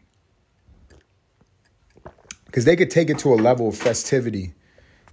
because 2.53 2.67
they 2.67 2.77
could 2.77 2.91
take 2.91 3.09
it 3.09 3.19
to 3.19 3.33
a 3.33 3.37
level 3.37 3.69
of 3.69 3.77
festivity 3.77 4.53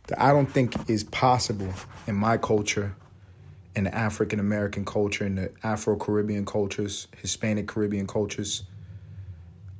that 0.08 0.22
I 0.22 0.34
don't 0.34 0.46
think 0.46 0.89
is 0.89 1.05
possible 1.05 1.72
in 2.05 2.15
my 2.15 2.36
culture, 2.36 2.93
in 3.75 3.86
the 3.86 3.96
African 3.96 4.41
American 4.41 4.84
culture, 4.84 5.25
in 5.25 5.36
the 5.36 5.51
Afro 5.63 5.96
Caribbean 5.96 6.46
cultures, 6.46 7.08
Hispanic 7.22 7.67
Caribbean 7.67 8.08
cultures. 8.08 8.63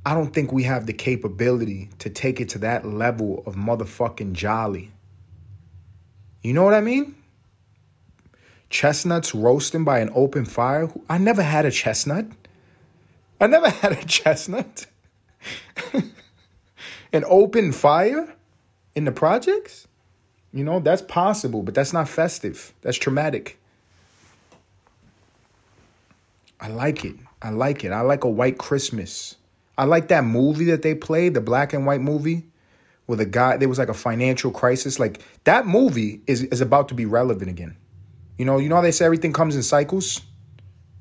I 0.05 0.13
don't 0.13 0.33
think 0.33 0.53
we 0.53 0.63
have 0.63 0.85
the 0.85 0.93
capability 0.93 1.89
to 1.99 2.09
take 2.09 2.39
it 2.39 2.47
to 2.49 2.59
that 2.59 2.85
level 2.85 3.43
of 3.45 3.55
motherfucking 3.55 4.31
jolly. 4.31 4.91
You 6.41 6.53
know 6.53 6.63
what 6.63 6.73
I 6.73 6.81
mean? 6.81 7.15
Chestnuts 8.69 9.33
roasting 9.33 9.83
by 9.83 9.99
an 9.99 10.09
open 10.13 10.45
fire. 10.45 10.89
I 11.09 11.17
never 11.17 11.41
had 11.41 11.65
a 11.65 11.71
chestnut. 11.71 12.25
I 13.39 13.47
never 13.47 13.69
had 13.81 13.93
a 13.93 14.05
chestnut. 14.05 14.85
an 17.13 17.23
open 17.27 17.71
fire 17.71 18.33
in 18.95 19.05
the 19.05 19.11
projects? 19.11 19.88
You 20.51 20.63
know, 20.63 20.79
that's 20.79 21.01
possible, 21.01 21.61
but 21.61 21.75
that's 21.75 21.93
not 21.93 22.09
festive. 22.09 22.73
That's 22.81 22.97
traumatic. 22.97 23.59
I 26.59 26.67
like 26.67 27.05
it. 27.05 27.15
I 27.41 27.51
like 27.51 27.83
it. 27.85 27.91
I 27.91 28.01
like 28.01 28.23
a 28.23 28.29
white 28.29 28.57
Christmas. 28.57 29.35
I 29.77 29.85
like 29.85 30.09
that 30.09 30.25
movie 30.25 30.65
that 30.65 30.81
they 30.81 30.93
played, 30.93 31.33
the 31.33 31.41
black 31.41 31.71
and 31.71 31.85
white 31.85 32.01
movie, 32.01 32.45
where 33.05 33.15
the 33.15 33.25
guy 33.25 33.55
there 33.57 33.69
was 33.69 33.79
like 33.79 33.89
a 33.89 33.93
financial 33.93 34.51
crisis. 34.51 34.99
Like 34.99 35.21
that 35.45 35.65
movie 35.65 36.21
is 36.27 36.43
is 36.43 36.59
about 36.59 36.89
to 36.89 36.95
be 36.95 37.05
relevant 37.05 37.49
again. 37.49 37.77
You 38.39 38.46
know, 38.46 38.58
you 38.58 38.69
know 38.69 38.75
how 38.75 38.81
they 38.81 38.91
say 38.91 39.03
everything 39.03 39.34
comes 39.34 39.58
in 39.58 39.63
cycles? 39.63 40.22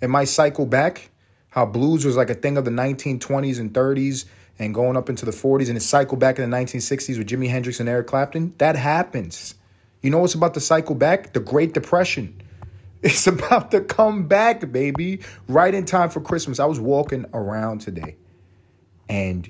It 0.03 0.11
might 0.11 0.25
cycle 0.25 0.67
back. 0.67 1.09
How 1.51 1.67
blues 1.67 2.05
was 2.05 2.17
like 2.17 2.31
a 2.31 2.35
thing 2.35 2.57
of 2.57 2.65
the 2.65 2.73
1920s 2.73 3.61
and 3.61 3.73
30s 3.73 4.25
and 4.59 4.75
going 4.75 4.97
up 4.97 5.09
into 5.09 5.25
the 5.25 5.31
40s 5.31 5.69
and 5.69 5.77
it 5.77 5.83
cycled 5.83 6.19
back 6.19 6.41
in 6.41 6.51
the 6.51 6.57
1960s 6.57 7.17
with 7.17 7.29
Jimi 7.29 7.49
Hendrix 7.49 7.79
and 7.79 7.89
Eric 7.89 8.09
Clapton. 8.09 8.55
That 8.59 8.75
happens. 8.75 9.55
You 10.03 10.11
know 10.11 10.19
what's 10.19 10.35
about 10.35 10.55
to 10.55 10.61
cycle 10.61 10.97
back? 10.97 11.33
The 11.33 11.41
Great 11.41 11.73
Depression. 11.73 12.43
It's 13.01 13.29
about 13.29 13.71
to 13.71 13.81
come 13.81 14.27
back, 14.27 14.73
baby. 14.73 15.21
Right 15.47 15.73
in 15.73 15.85
time 15.85 16.11
for 16.11 16.21
Christmas. 16.21 16.59
I 16.59 16.65
was 16.65 16.81
walking 16.81 17.27
around 17.33 17.83
today 17.83 18.17
and 19.09 19.49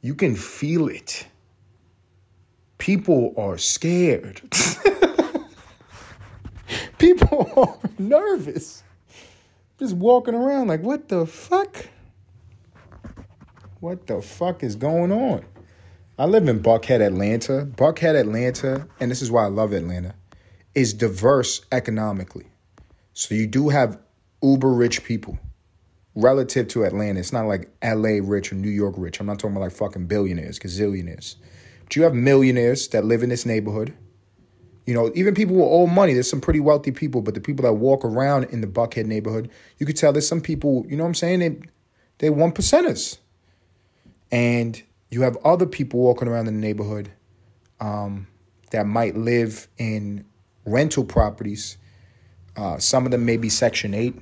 you 0.00 0.14
can 0.14 0.36
feel 0.36 0.86
it. 0.86 1.26
People 2.78 3.34
are 3.36 3.58
scared. 3.58 4.40
People 7.04 7.50
are 7.56 7.90
nervous. 7.98 8.82
Just 9.78 9.94
walking 9.94 10.34
around 10.34 10.68
like, 10.68 10.80
what 10.80 11.08
the 11.08 11.26
fuck? 11.26 11.86
What 13.80 14.06
the 14.06 14.22
fuck 14.22 14.62
is 14.62 14.74
going 14.74 15.12
on? 15.12 15.44
I 16.18 16.24
live 16.24 16.48
in 16.48 16.60
Buckhead, 16.60 17.06
Atlanta. 17.06 17.66
Buckhead, 17.66 18.18
Atlanta, 18.18 18.88
and 19.00 19.10
this 19.10 19.20
is 19.20 19.30
why 19.30 19.44
I 19.44 19.48
love 19.48 19.74
Atlanta, 19.74 20.14
is 20.74 20.94
diverse 20.94 21.60
economically. 21.70 22.46
So 23.12 23.34
you 23.34 23.46
do 23.48 23.68
have 23.68 23.98
uber 24.42 24.72
rich 24.72 25.04
people 25.04 25.38
relative 26.14 26.68
to 26.68 26.84
Atlanta. 26.84 27.20
It's 27.20 27.34
not 27.34 27.44
like 27.44 27.68
LA 27.84 28.20
rich 28.22 28.50
or 28.50 28.54
New 28.54 28.70
York 28.70 28.94
rich. 28.96 29.20
I'm 29.20 29.26
not 29.26 29.38
talking 29.38 29.54
about 29.54 29.64
like 29.64 29.72
fucking 29.72 30.06
billionaires, 30.06 30.58
gazillionaires. 30.58 31.34
But 31.82 31.96
you 31.96 32.04
have 32.04 32.14
millionaires 32.14 32.88
that 32.88 33.04
live 33.04 33.22
in 33.22 33.28
this 33.28 33.44
neighborhood. 33.44 33.92
You 34.86 34.92
know, 34.94 35.10
even 35.14 35.34
people 35.34 35.56
with 35.56 35.64
old 35.64 35.90
money, 35.90 36.12
there's 36.12 36.28
some 36.28 36.40
pretty 36.40 36.60
wealthy 36.60 36.90
people, 36.90 37.22
but 37.22 37.34
the 37.34 37.40
people 37.40 37.62
that 37.64 37.74
walk 37.74 38.04
around 38.04 38.44
in 38.44 38.60
the 38.60 38.66
Buckhead 38.66 39.06
neighborhood, 39.06 39.50
you 39.78 39.86
could 39.86 39.96
tell 39.96 40.12
there's 40.12 40.28
some 40.28 40.42
people, 40.42 40.84
you 40.88 40.96
know 40.96 41.04
what 41.04 41.08
I'm 41.08 41.14
saying? 41.14 41.38
They, 41.40 41.58
they 42.18 42.30
one 42.30 42.52
percenters. 42.52 43.18
And 44.30 44.82
you 45.10 45.22
have 45.22 45.36
other 45.44 45.66
people 45.66 46.00
walking 46.00 46.28
around 46.28 46.48
in 46.48 46.54
the 46.54 46.60
neighborhood 46.60 47.10
um, 47.80 48.26
that 48.72 48.86
might 48.86 49.16
live 49.16 49.68
in 49.78 50.24
rental 50.66 51.04
properties. 51.04 51.78
Uh, 52.56 52.78
some 52.78 53.04
of 53.06 53.10
them 53.10 53.24
may 53.24 53.36
be 53.36 53.48
Section 53.48 53.94
8. 53.94 54.14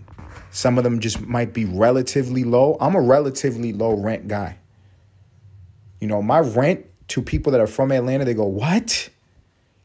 Some 0.50 0.78
of 0.78 0.84
them 0.84 1.00
just 1.00 1.20
might 1.22 1.52
be 1.52 1.64
relatively 1.64 2.44
low. 2.44 2.76
I'm 2.80 2.94
a 2.94 3.00
relatively 3.00 3.72
low 3.72 3.94
rent 3.94 4.28
guy. 4.28 4.58
You 6.00 6.08
know, 6.08 6.22
my 6.22 6.40
rent 6.40 6.84
to 7.08 7.22
people 7.22 7.52
that 7.52 7.60
are 7.60 7.66
from 7.66 7.90
Atlanta, 7.90 8.24
they 8.24 8.34
go, 8.34 8.44
What? 8.44 9.08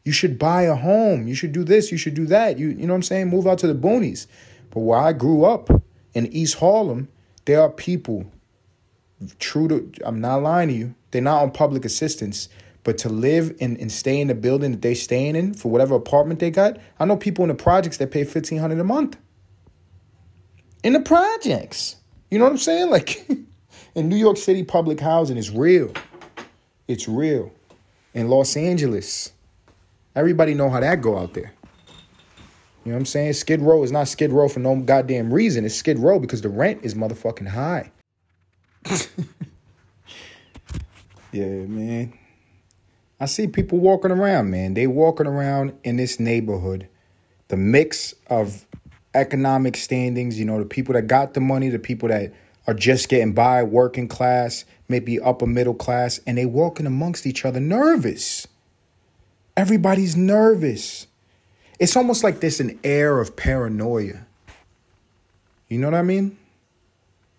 You 0.04 0.12
should 0.12 0.38
buy 0.38 0.62
a 0.62 0.74
home. 0.74 1.28
You 1.28 1.34
should 1.34 1.52
do 1.52 1.64
this. 1.64 1.92
You 1.92 1.98
should 1.98 2.14
do 2.14 2.26
that. 2.26 2.58
You, 2.58 2.68
you 2.68 2.86
know 2.86 2.92
what 2.92 2.98
I'm 2.98 3.02
saying? 3.02 3.28
Move 3.28 3.46
out 3.46 3.58
to 3.58 3.66
the 3.66 3.74
boonies. 3.74 4.26
But 4.70 4.80
where 4.80 4.98
I 4.98 5.12
grew 5.12 5.44
up 5.44 5.70
in 6.14 6.26
East 6.32 6.56
Harlem, 6.56 7.08
there 7.44 7.60
are 7.60 7.70
people, 7.70 8.30
true 9.38 9.68
to, 9.68 9.90
I'm 10.04 10.20
not 10.20 10.42
lying 10.42 10.68
to 10.68 10.74
you, 10.74 10.94
they're 11.10 11.22
not 11.22 11.42
on 11.42 11.50
public 11.50 11.84
assistance, 11.84 12.48
but 12.84 12.98
to 12.98 13.08
live 13.08 13.56
and, 13.60 13.78
and 13.78 13.90
stay 13.90 14.20
in 14.20 14.28
the 14.28 14.34
building 14.34 14.70
that 14.72 14.82
they're 14.82 14.94
staying 14.94 15.36
in 15.36 15.54
for 15.54 15.70
whatever 15.70 15.94
apartment 15.94 16.40
they 16.40 16.50
got, 16.50 16.78
I 16.98 17.04
know 17.04 17.16
people 17.16 17.44
in 17.44 17.48
the 17.48 17.54
projects 17.54 17.98
that 17.98 18.10
pay 18.10 18.24
fifteen 18.24 18.58
hundred 18.58 18.78
a 18.80 18.84
month. 18.84 19.16
In 20.82 20.92
the 20.92 21.00
projects. 21.00 21.96
You 22.30 22.38
know 22.38 22.44
what 22.44 22.52
I'm 22.52 22.58
saying? 22.58 22.90
Like 22.90 23.28
in 23.94 24.08
New 24.08 24.16
York 24.16 24.36
City, 24.36 24.62
public 24.62 25.00
housing 25.00 25.36
is 25.36 25.50
real. 25.50 25.92
It's 26.86 27.08
real. 27.08 27.52
In 28.14 28.28
Los 28.28 28.56
Angeles, 28.56 29.32
everybody 30.18 30.54
know 30.54 30.68
how 30.68 30.80
that 30.80 31.00
go 31.00 31.18
out 31.18 31.34
there. 31.34 31.52
You 32.84 32.92
know 32.92 32.96
what 32.96 33.00
I'm 33.00 33.06
saying? 33.06 33.32
Skid 33.34 33.60
Row 33.60 33.82
is 33.82 33.92
not 33.92 34.08
Skid 34.08 34.32
Row 34.32 34.48
for 34.48 34.60
no 34.60 34.76
goddamn 34.76 35.32
reason. 35.32 35.64
It's 35.64 35.74
Skid 35.74 35.98
Row 35.98 36.18
because 36.18 36.42
the 36.42 36.48
rent 36.48 36.80
is 36.82 36.94
motherfucking 36.94 37.48
high. 37.48 37.90
Yeah, 41.32 41.44
man. 41.44 42.14
I 43.20 43.26
see 43.26 43.48
people 43.48 43.78
walking 43.78 44.10
around, 44.10 44.50
man. 44.50 44.74
They 44.74 44.86
walking 44.86 45.26
around 45.26 45.78
in 45.84 45.96
this 45.96 46.18
neighborhood. 46.18 46.88
The 47.48 47.56
mix 47.56 48.14
of 48.28 48.66
economic 49.14 49.76
standings, 49.76 50.38
you 50.38 50.44
know, 50.44 50.58
the 50.58 50.64
people 50.64 50.94
that 50.94 51.02
got 51.02 51.34
the 51.34 51.40
money, 51.40 51.68
the 51.68 51.78
people 51.78 52.08
that 52.08 52.32
are 52.66 52.74
just 52.74 53.08
getting 53.08 53.32
by, 53.32 53.62
working 53.62 54.08
class, 54.08 54.64
maybe 54.88 55.20
upper 55.20 55.46
middle 55.46 55.74
class, 55.74 56.20
and 56.26 56.38
they 56.38 56.46
walking 56.46 56.86
amongst 56.86 57.26
each 57.26 57.44
other 57.44 57.60
nervous. 57.60 58.46
Everybody's 59.58 60.16
nervous. 60.16 61.06
It's 61.78 61.96
almost 61.96 62.22
like 62.22 62.40
there's 62.40 62.60
an 62.60 62.78
air 62.84 63.20
of 63.20 63.36
paranoia. 63.36 64.24
You 65.68 65.78
know 65.78 65.88
what 65.88 65.98
I 65.98 66.02
mean? 66.02 66.38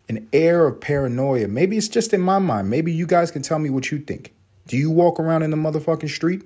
an 0.10 0.28
air 0.34 0.66
of 0.66 0.82
paranoia. 0.82 1.48
Maybe 1.48 1.78
it's 1.78 1.88
just 1.88 2.14
in 2.14 2.20
my 2.20 2.40
mind. 2.40 2.70
Maybe 2.70 2.92
you 2.92 3.06
guys 3.06 3.30
can 3.30 3.44
tell 3.44 3.60
me 3.60 3.70
what 3.70 3.92
you 3.92 4.00
think. 4.00 4.34
Do 4.68 4.76
you 4.76 4.90
walk 4.90 5.20
around 5.20 5.44
in 5.44 5.52
the 5.52 5.58
motherfucking 5.58 6.10
street? 6.10 6.42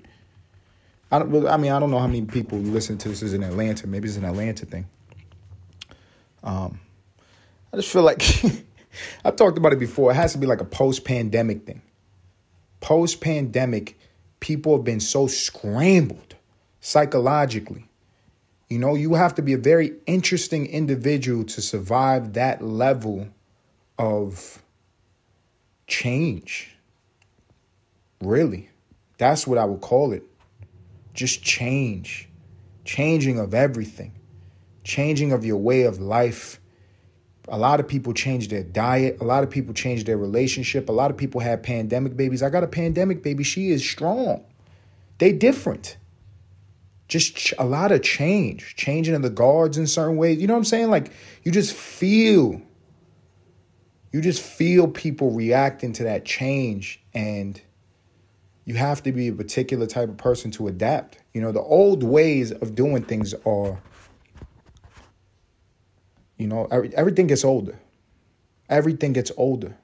I 1.12 1.20
don't. 1.20 1.48
I 1.48 1.58
mean, 1.58 1.72
I 1.72 1.80
don't 1.80 1.90
know 1.90 2.00
how 2.00 2.08
many 2.08 2.26
people 2.26 2.58
listen 2.58 2.98
to 3.00 3.10
this 3.10 3.22
is 3.22 3.34
in 3.34 3.44
Atlanta. 3.44 3.88
Maybe 3.88 4.08
it's 4.08 4.18
an 4.18 4.26
Atlanta 4.26 4.66
thing. 4.66 4.86
Um, 6.44 6.80
I 7.72 7.78
just 7.78 7.90
feel 7.90 8.02
like 8.02 8.24
I've 9.26 9.36
talked 9.36 9.58
about 9.58 9.74
it 9.74 9.80
before. 9.80 10.12
It 10.12 10.16
has 10.16 10.34
to 10.34 10.38
be 10.38 10.48
like 10.48 10.62
a 10.62 10.66
post-pandemic 10.66 11.66
thing. 11.66 11.82
Post-pandemic, 12.82 13.98
people 14.44 14.76
have 14.76 14.84
been 14.84 15.00
so 15.00 15.26
scrambled 15.26 16.36
psychologically. 16.82 17.86
You 18.68 18.78
know, 18.78 18.94
you 18.94 19.14
have 19.14 19.36
to 19.36 19.42
be 19.42 19.54
a 19.54 19.58
very 19.58 19.94
interesting 20.06 20.66
individual 20.66 21.46
to 21.46 21.62
survive 21.62 22.34
that 22.34 22.62
level 22.62 23.30
of 23.98 24.62
change. 25.88 26.76
Really. 28.20 28.70
That's 29.18 29.48
what 29.48 29.58
I 29.58 29.64
would 29.64 29.80
call 29.80 30.12
it. 30.12 30.24
Just 31.14 31.42
change. 31.42 32.28
Changing 32.84 33.40
of 33.40 33.54
everything. 33.54 34.12
Changing 34.84 35.32
of 35.32 35.46
your 35.46 35.58
way 35.58 35.84
of 35.84 36.02
life. 36.02 36.60
A 37.50 37.58
lot 37.58 37.80
of 37.80 37.88
people 37.88 38.14
change 38.14 38.48
their 38.48 38.64
diet. 38.64 39.18
A 39.20 39.24
lot 39.24 39.44
of 39.44 39.50
people 39.50 39.74
change 39.74 40.06
their 40.06 40.18
relationship. 40.18 40.88
A 40.90 40.94
lot 40.94 41.12
of 41.12 41.18
people 41.18 41.42
have 41.42 41.62
pandemic 41.62 42.16
babies. 42.16 42.42
I 42.42 42.50
got 42.50 42.64
a 42.64 42.68
pandemic 42.68 43.22
baby. 43.22 43.44
She 43.44 43.72
is 43.72 43.88
strong. 43.88 44.46
They 45.18 45.34
different. 45.34 45.98
Just 47.10 47.54
a 47.58 47.66
lot 47.66 47.92
of 47.92 48.02
change. 48.02 48.76
Changing 48.76 49.14
of 49.14 49.22
the 49.22 49.30
guards 49.30 49.78
in 49.78 49.88
certain 49.88 50.16
ways. 50.16 50.40
You 50.40 50.48
know 50.48 50.54
what 50.54 50.60
I'm 50.60 50.66
saying? 50.66 50.90
Like 50.90 51.12
you 51.44 51.52
just 51.52 51.74
feel 51.74 52.62
you 54.14 54.22
just 54.22 54.42
feel 54.42 54.88
people 54.88 55.32
reacting 55.32 55.92
to 55.94 56.04
that 56.04 56.24
change 56.24 57.04
and 57.14 57.60
you 58.64 58.76
have 58.76 59.04
to 59.04 59.12
be 59.12 59.28
a 59.28 59.34
particular 59.34 59.88
type 59.88 60.08
of 60.08 60.18
person 60.18 60.52
to 60.52 60.68
adapt. 60.68 61.18
You 61.34 61.42
know, 61.42 61.52
the 61.52 61.62
old 61.62 62.04
ways 62.04 62.52
of 62.52 62.76
doing 62.76 63.04
things 63.04 63.34
are, 63.46 63.78
you 66.38 66.48
know, 66.48 66.66
everything 66.66 67.28
gets 67.28 67.44
older. 67.44 67.80
Everything 68.70 69.14
gets 69.14 69.32
older. 69.38 69.76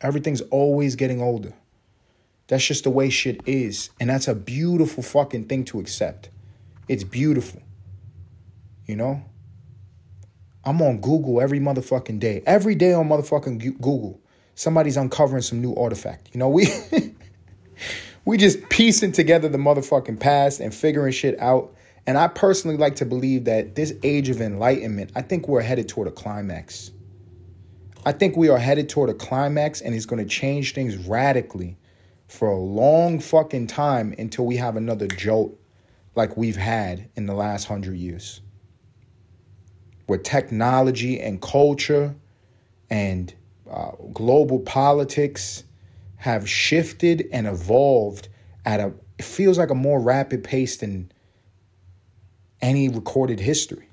Everything's 0.00 0.40
always 0.42 0.96
getting 0.96 1.20
older. 1.20 1.52
That's 2.48 2.66
just 2.66 2.84
the 2.84 2.90
way 2.90 3.08
shit 3.10 3.40
is. 3.46 3.90
And 4.00 4.10
that's 4.10 4.28
a 4.28 4.34
beautiful 4.34 5.02
fucking 5.02 5.46
thing 5.46 5.64
to 5.66 5.80
accept. 5.80 6.28
It's 6.88 7.04
beautiful. 7.04 7.62
You 8.86 8.96
know? 8.96 9.22
I'm 10.64 10.80
on 10.80 11.00
Google 11.00 11.40
every 11.40 11.60
motherfucking 11.60 12.20
day. 12.20 12.42
Every 12.46 12.74
day 12.74 12.92
on 12.92 13.08
motherfucking 13.08 13.58
Google, 13.58 14.20
somebody's 14.54 14.96
uncovering 14.96 15.42
some 15.42 15.60
new 15.60 15.74
artifact. 15.74 16.28
You 16.32 16.38
know, 16.38 16.48
we 16.48 16.68
we 18.24 18.36
just 18.36 18.68
piecing 18.68 19.12
together 19.12 19.48
the 19.48 19.58
motherfucking 19.58 20.20
past 20.20 20.60
and 20.60 20.72
figuring 20.74 21.12
shit 21.12 21.38
out. 21.40 21.74
And 22.06 22.18
I 22.18 22.28
personally 22.28 22.76
like 22.76 22.96
to 22.96 23.04
believe 23.04 23.44
that 23.44 23.74
this 23.76 23.94
age 24.02 24.28
of 24.28 24.40
enlightenment, 24.40 25.12
I 25.14 25.22
think 25.22 25.46
we're 25.46 25.62
headed 25.62 25.88
toward 25.88 26.08
a 26.08 26.10
climax. 26.10 26.90
I 28.04 28.12
think 28.12 28.36
we 28.36 28.48
are 28.48 28.58
headed 28.58 28.88
toward 28.88 29.10
a 29.10 29.14
climax 29.14 29.80
and 29.80 29.94
it's 29.94 30.06
going 30.06 30.22
to 30.22 30.28
change 30.28 30.74
things 30.74 30.96
radically 30.96 31.76
for 32.26 32.48
a 32.48 32.58
long 32.58 33.20
fucking 33.20 33.68
time 33.68 34.14
until 34.18 34.46
we 34.46 34.56
have 34.56 34.76
another 34.76 35.06
jolt 35.06 35.56
like 36.16 36.36
we've 36.36 36.56
had 36.56 37.08
in 37.14 37.26
the 37.26 37.34
last 37.34 37.64
hundred 37.64 37.96
years 37.96 38.40
where 40.06 40.18
technology 40.18 41.20
and 41.20 41.40
culture 41.40 42.14
and 42.90 43.34
uh, 43.70 43.92
global 44.12 44.58
politics 44.60 45.64
have 46.16 46.48
shifted 46.48 47.28
and 47.32 47.46
evolved 47.46 48.28
at 48.64 48.80
a 48.80 48.92
it 49.18 49.24
feels 49.24 49.58
like 49.58 49.70
a 49.70 49.74
more 49.74 50.00
rapid 50.00 50.42
pace 50.42 50.78
than 50.78 51.11
any 52.62 52.88
recorded 52.88 53.40
history. 53.40 53.88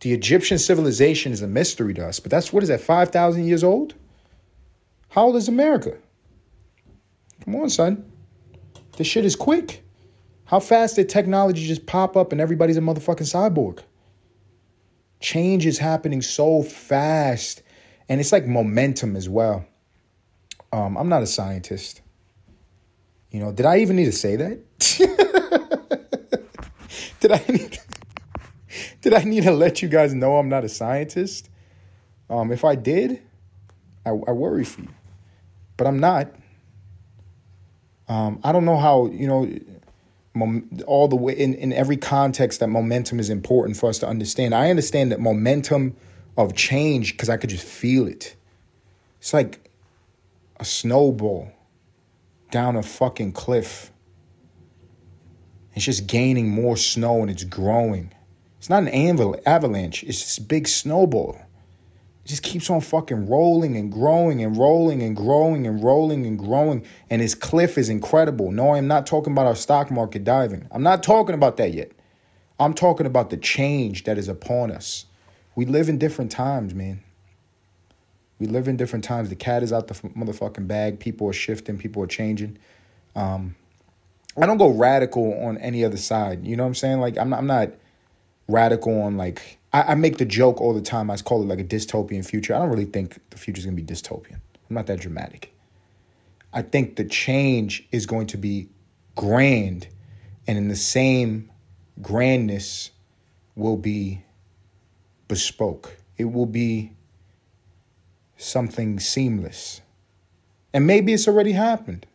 The 0.00 0.12
Egyptian 0.14 0.58
civilization 0.58 1.30
is 1.32 1.42
a 1.42 1.46
mystery 1.46 1.92
to 1.94 2.06
us, 2.06 2.18
but 2.18 2.30
that's 2.30 2.52
what 2.52 2.62
is 2.62 2.70
that, 2.70 2.80
5,000 2.80 3.44
years 3.44 3.62
old? 3.62 3.94
How 5.10 5.26
old 5.26 5.36
is 5.36 5.48
America? 5.48 5.98
Come 7.44 7.56
on, 7.56 7.68
son. 7.68 8.10
This 8.96 9.06
shit 9.06 9.24
is 9.24 9.36
quick. 9.36 9.84
How 10.46 10.58
fast 10.58 10.96
did 10.96 11.08
technology 11.08 11.66
just 11.66 11.86
pop 11.86 12.16
up 12.16 12.32
and 12.32 12.40
everybody's 12.40 12.76
a 12.76 12.80
motherfucking 12.80 13.28
cyborg? 13.30 13.80
Change 15.20 15.66
is 15.66 15.78
happening 15.78 16.22
so 16.22 16.62
fast, 16.62 17.62
and 18.08 18.20
it's 18.20 18.32
like 18.32 18.46
momentum 18.46 19.16
as 19.16 19.28
well. 19.28 19.66
Um, 20.72 20.96
I'm 20.96 21.08
not 21.08 21.22
a 21.22 21.26
scientist. 21.26 22.00
You 23.30 23.40
know, 23.40 23.52
did 23.52 23.66
I 23.66 23.78
even 23.78 23.96
need 23.96 24.06
to 24.06 24.12
say 24.12 24.36
that? 24.36 25.36
did 27.20 27.32
I 27.32 27.44
need, 27.48 27.78
did 29.02 29.14
I 29.14 29.22
need 29.22 29.44
to 29.44 29.52
let 29.52 29.82
you 29.82 29.88
guys 29.88 30.14
know 30.14 30.36
I'm 30.36 30.48
not 30.48 30.64
a 30.64 30.68
scientist? 30.68 31.48
Um, 32.28 32.52
if 32.52 32.64
I 32.64 32.74
did, 32.74 33.22
I, 34.04 34.10
I 34.10 34.32
worry 34.32 34.64
for 34.64 34.82
you, 34.82 34.88
but 35.76 35.86
I'm 35.86 35.98
not. 35.98 36.32
Um, 38.08 38.40
I 38.42 38.52
don't 38.52 38.64
know 38.64 38.76
how 38.76 39.06
you 39.06 39.26
know 39.26 39.48
mom, 40.34 40.68
all 40.86 41.08
the 41.08 41.16
way 41.16 41.32
in, 41.32 41.54
in 41.54 41.72
every 41.72 41.96
context 41.96 42.60
that 42.60 42.68
momentum 42.68 43.20
is 43.20 43.30
important 43.30 43.76
for 43.76 43.88
us 43.88 43.98
to 44.00 44.08
understand. 44.08 44.54
I 44.54 44.70
understand 44.70 45.12
that 45.12 45.20
momentum 45.20 45.96
of 46.36 46.54
change 46.54 47.12
because 47.12 47.28
I 47.28 47.36
could 47.36 47.50
just 47.50 47.64
feel 47.64 48.06
it. 48.06 48.34
It's 49.18 49.32
like 49.32 49.70
a 50.58 50.64
snowball 50.64 51.52
down 52.50 52.76
a 52.76 52.82
fucking 52.82 53.32
cliff. 53.32 53.92
It's 55.74 55.84
just 55.84 56.06
gaining 56.06 56.48
more 56.48 56.76
snow 56.76 57.20
and 57.22 57.30
it's 57.30 57.44
growing. 57.44 58.12
It's 58.58 58.68
not 58.68 58.82
an 58.82 59.40
avalanche, 59.46 60.02
it's 60.02 60.22
this 60.22 60.38
big 60.38 60.68
snowball. 60.68 61.40
It 62.24 62.28
just 62.28 62.42
keeps 62.42 62.68
on 62.68 62.82
fucking 62.82 63.28
rolling 63.28 63.76
and 63.76 63.90
growing 63.90 64.42
and 64.44 64.56
rolling 64.56 65.02
and 65.02 65.16
growing 65.16 65.66
and 65.66 65.82
rolling 65.82 66.26
and 66.26 66.38
growing. 66.38 66.84
And 67.08 67.22
this 67.22 67.34
cliff 67.34 67.78
is 67.78 67.88
incredible. 67.88 68.52
No, 68.52 68.74
I'm 68.74 68.86
not 68.86 69.06
talking 69.06 69.32
about 69.32 69.46
our 69.46 69.56
stock 69.56 69.90
market 69.90 70.24
diving. 70.24 70.68
I'm 70.70 70.82
not 70.82 71.02
talking 71.02 71.34
about 71.34 71.56
that 71.56 71.72
yet. 71.72 71.92
I'm 72.58 72.74
talking 72.74 73.06
about 73.06 73.30
the 73.30 73.38
change 73.38 74.04
that 74.04 74.18
is 74.18 74.28
upon 74.28 74.70
us. 74.70 75.06
We 75.54 75.64
live 75.64 75.88
in 75.88 75.96
different 75.96 76.30
times, 76.30 76.74
man. 76.74 77.02
We 78.38 78.46
live 78.46 78.68
in 78.68 78.76
different 78.76 79.04
times. 79.04 79.30
The 79.30 79.36
cat 79.36 79.62
is 79.62 79.72
out 79.72 79.88
the 79.88 79.94
motherfucking 79.94 80.66
bag. 80.66 81.00
People 81.00 81.28
are 81.28 81.32
shifting. 81.32 81.78
People 81.78 82.02
are 82.02 82.06
changing. 82.06 82.58
Um, 83.16 83.54
I 84.36 84.46
don't 84.46 84.58
go 84.58 84.68
radical 84.68 85.34
on 85.44 85.58
any 85.58 85.84
other 85.84 85.96
side. 85.96 86.46
You 86.46 86.56
know 86.56 86.62
what 86.62 86.68
I'm 86.68 86.74
saying? 86.74 87.00
Like 87.00 87.18
I'm 87.18 87.30
not, 87.30 87.38
I'm 87.40 87.46
not 87.46 87.70
radical 88.48 89.02
on 89.02 89.16
like 89.16 89.58
I, 89.72 89.82
I, 89.82 89.94
make 89.94 90.18
the 90.18 90.24
joke 90.24 90.60
all 90.60 90.74
the 90.74 90.80
time. 90.80 91.10
I 91.10 91.16
call 91.16 91.42
it 91.42 91.46
like 91.46 91.60
a 91.60 91.64
dystopian 91.64 92.26
future. 92.26 92.54
I 92.54 92.58
don't 92.58 92.70
really 92.70 92.84
think 92.84 93.18
the 93.30 93.38
future 93.38 93.58
is 93.58 93.64
gonna 93.64 93.76
be 93.76 93.82
dystopian. 93.82 94.40
I'm 94.68 94.76
not 94.76 94.86
that 94.86 95.00
dramatic. 95.00 95.52
I 96.52 96.62
think 96.62 96.96
the 96.96 97.04
change 97.04 97.86
is 97.92 98.06
going 98.06 98.26
to 98.28 98.36
be 98.36 98.68
grand, 99.14 99.86
and 100.46 100.58
in 100.58 100.68
the 100.68 100.76
same 100.76 101.50
grandness 102.02 102.90
will 103.54 103.76
be 103.76 104.22
bespoke. 105.28 105.96
It 106.18 106.24
will 106.24 106.46
be 106.46 106.92
something 108.36 108.98
seamless. 108.98 109.80
And 110.72 110.86
maybe 110.86 111.12
it's 111.12 111.28
already 111.28 111.52
happened. 111.52 112.06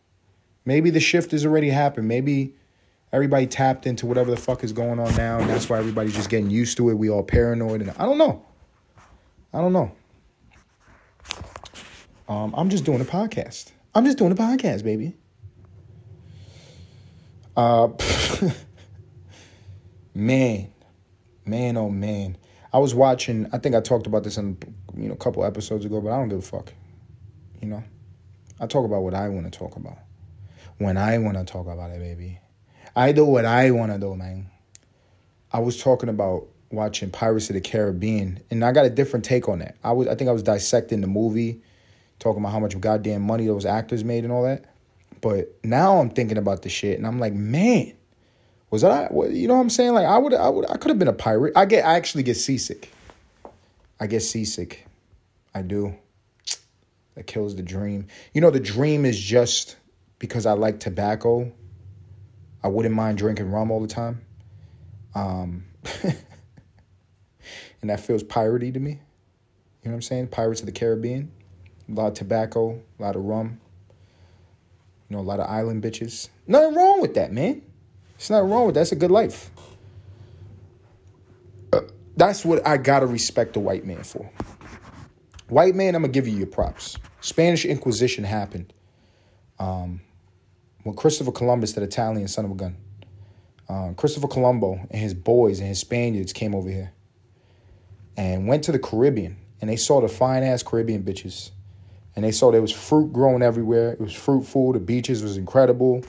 Maybe 0.66 0.90
the 0.90 1.00
shift 1.00 1.30
has 1.30 1.46
already 1.46 1.70
happened. 1.70 2.08
Maybe 2.08 2.52
everybody 3.12 3.46
tapped 3.46 3.86
into 3.86 4.04
whatever 4.04 4.32
the 4.32 4.36
fuck 4.36 4.64
is 4.64 4.72
going 4.72 4.98
on 4.98 5.14
now, 5.14 5.38
and 5.38 5.48
that's 5.48 5.70
why 5.70 5.78
everybody's 5.78 6.14
just 6.14 6.28
getting 6.28 6.50
used 6.50 6.76
to 6.78 6.90
it. 6.90 6.94
We 6.94 7.08
all 7.08 7.22
paranoid, 7.22 7.80
and 7.80 7.90
I 7.92 8.04
don't 8.04 8.18
know. 8.18 8.44
I 9.54 9.60
don't 9.60 9.72
know. 9.72 9.92
Um, 12.28 12.52
I'm 12.56 12.68
just 12.68 12.84
doing 12.84 13.00
a 13.00 13.04
podcast. 13.04 13.70
I'm 13.94 14.04
just 14.04 14.18
doing 14.18 14.32
a 14.32 14.34
podcast, 14.34 14.82
baby. 14.82 15.16
Uh, 17.56 17.88
man, 20.14 20.72
man, 21.46 21.76
oh 21.76 21.88
man. 21.88 22.36
I 22.72 22.78
was 22.78 22.92
watching. 22.92 23.48
I 23.52 23.58
think 23.58 23.76
I 23.76 23.80
talked 23.80 24.08
about 24.08 24.24
this 24.24 24.36
in 24.36 24.58
you 24.96 25.06
know 25.06 25.14
a 25.14 25.16
couple 25.16 25.44
episodes 25.44 25.84
ago, 25.84 26.00
but 26.00 26.10
I 26.10 26.16
don't 26.16 26.28
give 26.28 26.40
a 26.40 26.42
fuck. 26.42 26.72
You 27.62 27.68
know, 27.68 27.84
I 28.60 28.66
talk 28.66 28.84
about 28.84 29.02
what 29.02 29.14
I 29.14 29.28
want 29.28 29.50
to 29.50 29.56
talk 29.56 29.76
about 29.76 29.98
when 30.78 30.96
I 30.96 31.18
want 31.18 31.36
to 31.38 31.44
talk 31.44 31.66
about 31.66 31.90
it, 31.90 31.98
baby. 31.98 32.38
I 32.94 33.12
do 33.12 33.24
what 33.24 33.44
I 33.44 33.70
want 33.70 33.92
to 33.92 33.98
do, 33.98 34.14
man. 34.14 34.50
I 35.52 35.60
was 35.60 35.80
talking 35.82 36.08
about 36.08 36.46
watching 36.70 37.10
Pirates 37.10 37.48
of 37.50 37.54
the 37.54 37.60
Caribbean, 37.60 38.40
and 38.50 38.64
I 38.64 38.72
got 38.72 38.86
a 38.86 38.90
different 38.90 39.24
take 39.24 39.48
on 39.48 39.60
that. 39.60 39.76
I 39.84 39.92
was, 39.92 40.08
I 40.08 40.14
think 40.14 40.28
I 40.28 40.32
was 40.32 40.42
dissecting 40.42 41.00
the 41.00 41.06
movie, 41.06 41.62
talking 42.18 42.42
about 42.42 42.52
how 42.52 42.60
much 42.60 42.78
goddamn 42.80 43.22
money 43.22 43.46
those 43.46 43.66
actors 43.66 44.04
made 44.04 44.24
and 44.24 44.32
all 44.32 44.44
that. 44.44 44.64
But 45.20 45.56
now 45.64 45.98
I'm 45.98 46.10
thinking 46.10 46.38
about 46.38 46.62
the 46.62 46.68
shit, 46.68 46.98
and 46.98 47.06
I'm 47.06 47.18
like, 47.18 47.32
man, 47.32 47.92
was 48.70 48.82
that 48.82 48.90
I? 48.90 49.26
You 49.28 49.48
know 49.48 49.54
what 49.54 49.60
I'm 49.60 49.70
saying? 49.70 49.94
Like 49.94 50.06
I 50.06 50.18
would, 50.18 50.34
I 50.34 50.48
would, 50.48 50.70
I 50.70 50.76
could 50.76 50.90
have 50.90 50.98
been 50.98 51.08
a 51.08 51.12
pirate. 51.12 51.52
I 51.56 51.64
get, 51.64 51.84
I 51.84 51.94
actually 51.94 52.22
get 52.22 52.36
seasick. 52.36 52.90
I 53.98 54.06
get 54.06 54.20
seasick. 54.20 54.86
I 55.54 55.62
do. 55.62 55.94
That 57.14 57.26
kills 57.26 57.56
the 57.56 57.62
dream. 57.62 58.08
You 58.34 58.42
know, 58.42 58.50
the 58.50 58.60
dream 58.60 59.06
is 59.06 59.18
just 59.18 59.76
because 60.18 60.46
I 60.46 60.52
like 60.52 60.80
tobacco. 60.80 61.52
I 62.62 62.68
wouldn't 62.68 62.94
mind 62.94 63.18
drinking 63.18 63.50
rum 63.50 63.70
all 63.70 63.80
the 63.80 63.86
time. 63.86 64.20
Um, 65.14 65.64
and 67.80 67.90
that 67.90 68.00
feels 68.00 68.22
piratey 68.22 68.72
to 68.72 68.80
me. 68.80 68.90
You 68.90 68.96
know 68.96 69.92
what 69.92 69.94
I'm 69.94 70.02
saying? 70.02 70.28
Pirates 70.28 70.60
of 70.60 70.66
the 70.66 70.72
Caribbean. 70.72 71.30
A 71.88 71.92
lot 71.92 72.08
of 72.08 72.14
tobacco, 72.14 72.80
a 72.98 73.02
lot 73.02 73.14
of 73.14 73.22
rum. 73.22 73.60
You 75.08 75.16
know, 75.16 75.22
a 75.22 75.24
lot 75.24 75.38
of 75.38 75.48
island 75.48 75.82
bitches. 75.82 76.28
Nothing 76.46 76.74
wrong 76.74 77.00
with 77.00 77.14
that, 77.14 77.32
man. 77.32 77.62
It's 78.16 78.30
not 78.30 78.48
wrong 78.48 78.66
with 78.66 78.74
that. 78.74 78.80
That's 78.80 78.92
a 78.92 78.96
good 78.96 79.12
life. 79.12 79.50
Uh, 81.72 81.82
that's 82.16 82.44
what 82.44 82.66
I 82.66 82.76
gotta 82.78 83.06
respect 83.06 83.52
the 83.52 83.60
white 83.60 83.84
man 83.84 84.02
for. 84.02 84.28
White 85.48 85.76
man, 85.76 85.94
I'm 85.94 86.02
gonna 86.02 86.12
give 86.12 86.26
you 86.26 86.36
your 86.36 86.48
props. 86.48 86.96
Spanish 87.20 87.64
Inquisition 87.64 88.24
happened 88.24 88.72
um, 89.58 90.00
when 90.86 90.94
Christopher 90.94 91.32
Columbus, 91.32 91.72
that 91.72 91.82
Italian 91.82 92.28
son 92.28 92.44
of 92.44 92.52
a 92.52 92.54
gun, 92.54 92.76
um, 93.68 93.96
Christopher 93.96 94.28
Colombo 94.28 94.74
and 94.88 95.00
his 95.00 95.14
boys 95.14 95.58
and 95.58 95.68
his 95.68 95.80
Spaniards 95.80 96.32
came 96.32 96.54
over 96.54 96.70
here 96.70 96.92
and 98.16 98.46
went 98.46 98.62
to 98.64 98.72
the 98.72 98.78
Caribbean 98.78 99.36
and 99.60 99.68
they 99.68 99.74
saw 99.74 100.00
the 100.00 100.06
fine 100.06 100.44
ass 100.44 100.62
Caribbean 100.62 101.02
bitches. 101.02 101.50
And 102.14 102.24
they 102.24 102.30
saw 102.30 102.52
there 102.52 102.62
was 102.62 102.70
fruit 102.70 103.12
growing 103.12 103.42
everywhere. 103.42 103.94
It 103.94 104.00
was 104.00 104.14
fruitful. 104.14 104.74
The 104.74 104.78
beaches 104.78 105.24
was 105.24 105.36
incredible. 105.36 106.04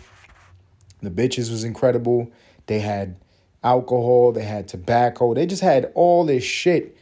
The 1.01 1.09
bitches 1.09 1.49
was 1.49 1.63
incredible. 1.63 2.31
They 2.67 2.79
had 2.79 3.15
alcohol, 3.63 4.31
they 4.31 4.43
had 4.43 4.67
tobacco, 4.67 5.33
they 5.33 5.47
just 5.47 5.63
had 5.63 5.91
all 5.95 6.23
this 6.23 6.43
shit 6.43 6.95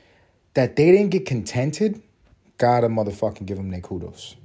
that 0.53 0.77
they 0.77 0.91
didn't 0.91 1.09
get 1.09 1.25
contented. 1.25 2.01
Gotta 2.57 2.87
motherfucking 2.87 3.45
give 3.45 3.57
them 3.57 3.69
their 3.69 3.81
kudos. 3.81 4.37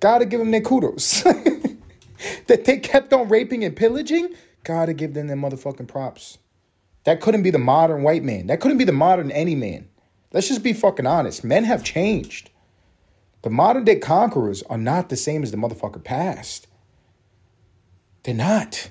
Gotta 0.00 0.24
give 0.26 0.40
them 0.40 0.50
their 0.50 0.62
kudos. 0.62 1.24
that 2.46 2.64
they 2.64 2.78
kept 2.78 3.12
on 3.12 3.28
raping 3.28 3.64
and 3.64 3.76
pillaging. 3.76 4.34
Gotta 4.64 4.92
give 4.92 5.14
them 5.14 5.26
their 5.26 5.36
motherfucking 5.36 5.88
props. 5.88 6.38
That 7.04 7.20
couldn't 7.20 7.42
be 7.42 7.50
the 7.50 7.58
modern 7.58 8.02
white 8.02 8.22
man. 8.22 8.48
That 8.48 8.60
couldn't 8.60 8.78
be 8.78 8.84
the 8.84 8.92
modern 8.92 9.30
any 9.30 9.54
man. 9.54 9.88
Let's 10.32 10.48
just 10.48 10.62
be 10.62 10.72
fucking 10.72 11.06
honest. 11.06 11.44
Men 11.44 11.64
have 11.64 11.82
changed. 11.82 12.50
The 13.42 13.50
modern 13.50 13.84
day 13.84 13.96
conquerors 13.96 14.62
are 14.64 14.78
not 14.78 15.08
the 15.08 15.16
same 15.16 15.42
as 15.42 15.50
the 15.50 15.56
motherfucker 15.56 16.02
past. 16.04 16.66
They're 18.22 18.34
not. 18.34 18.90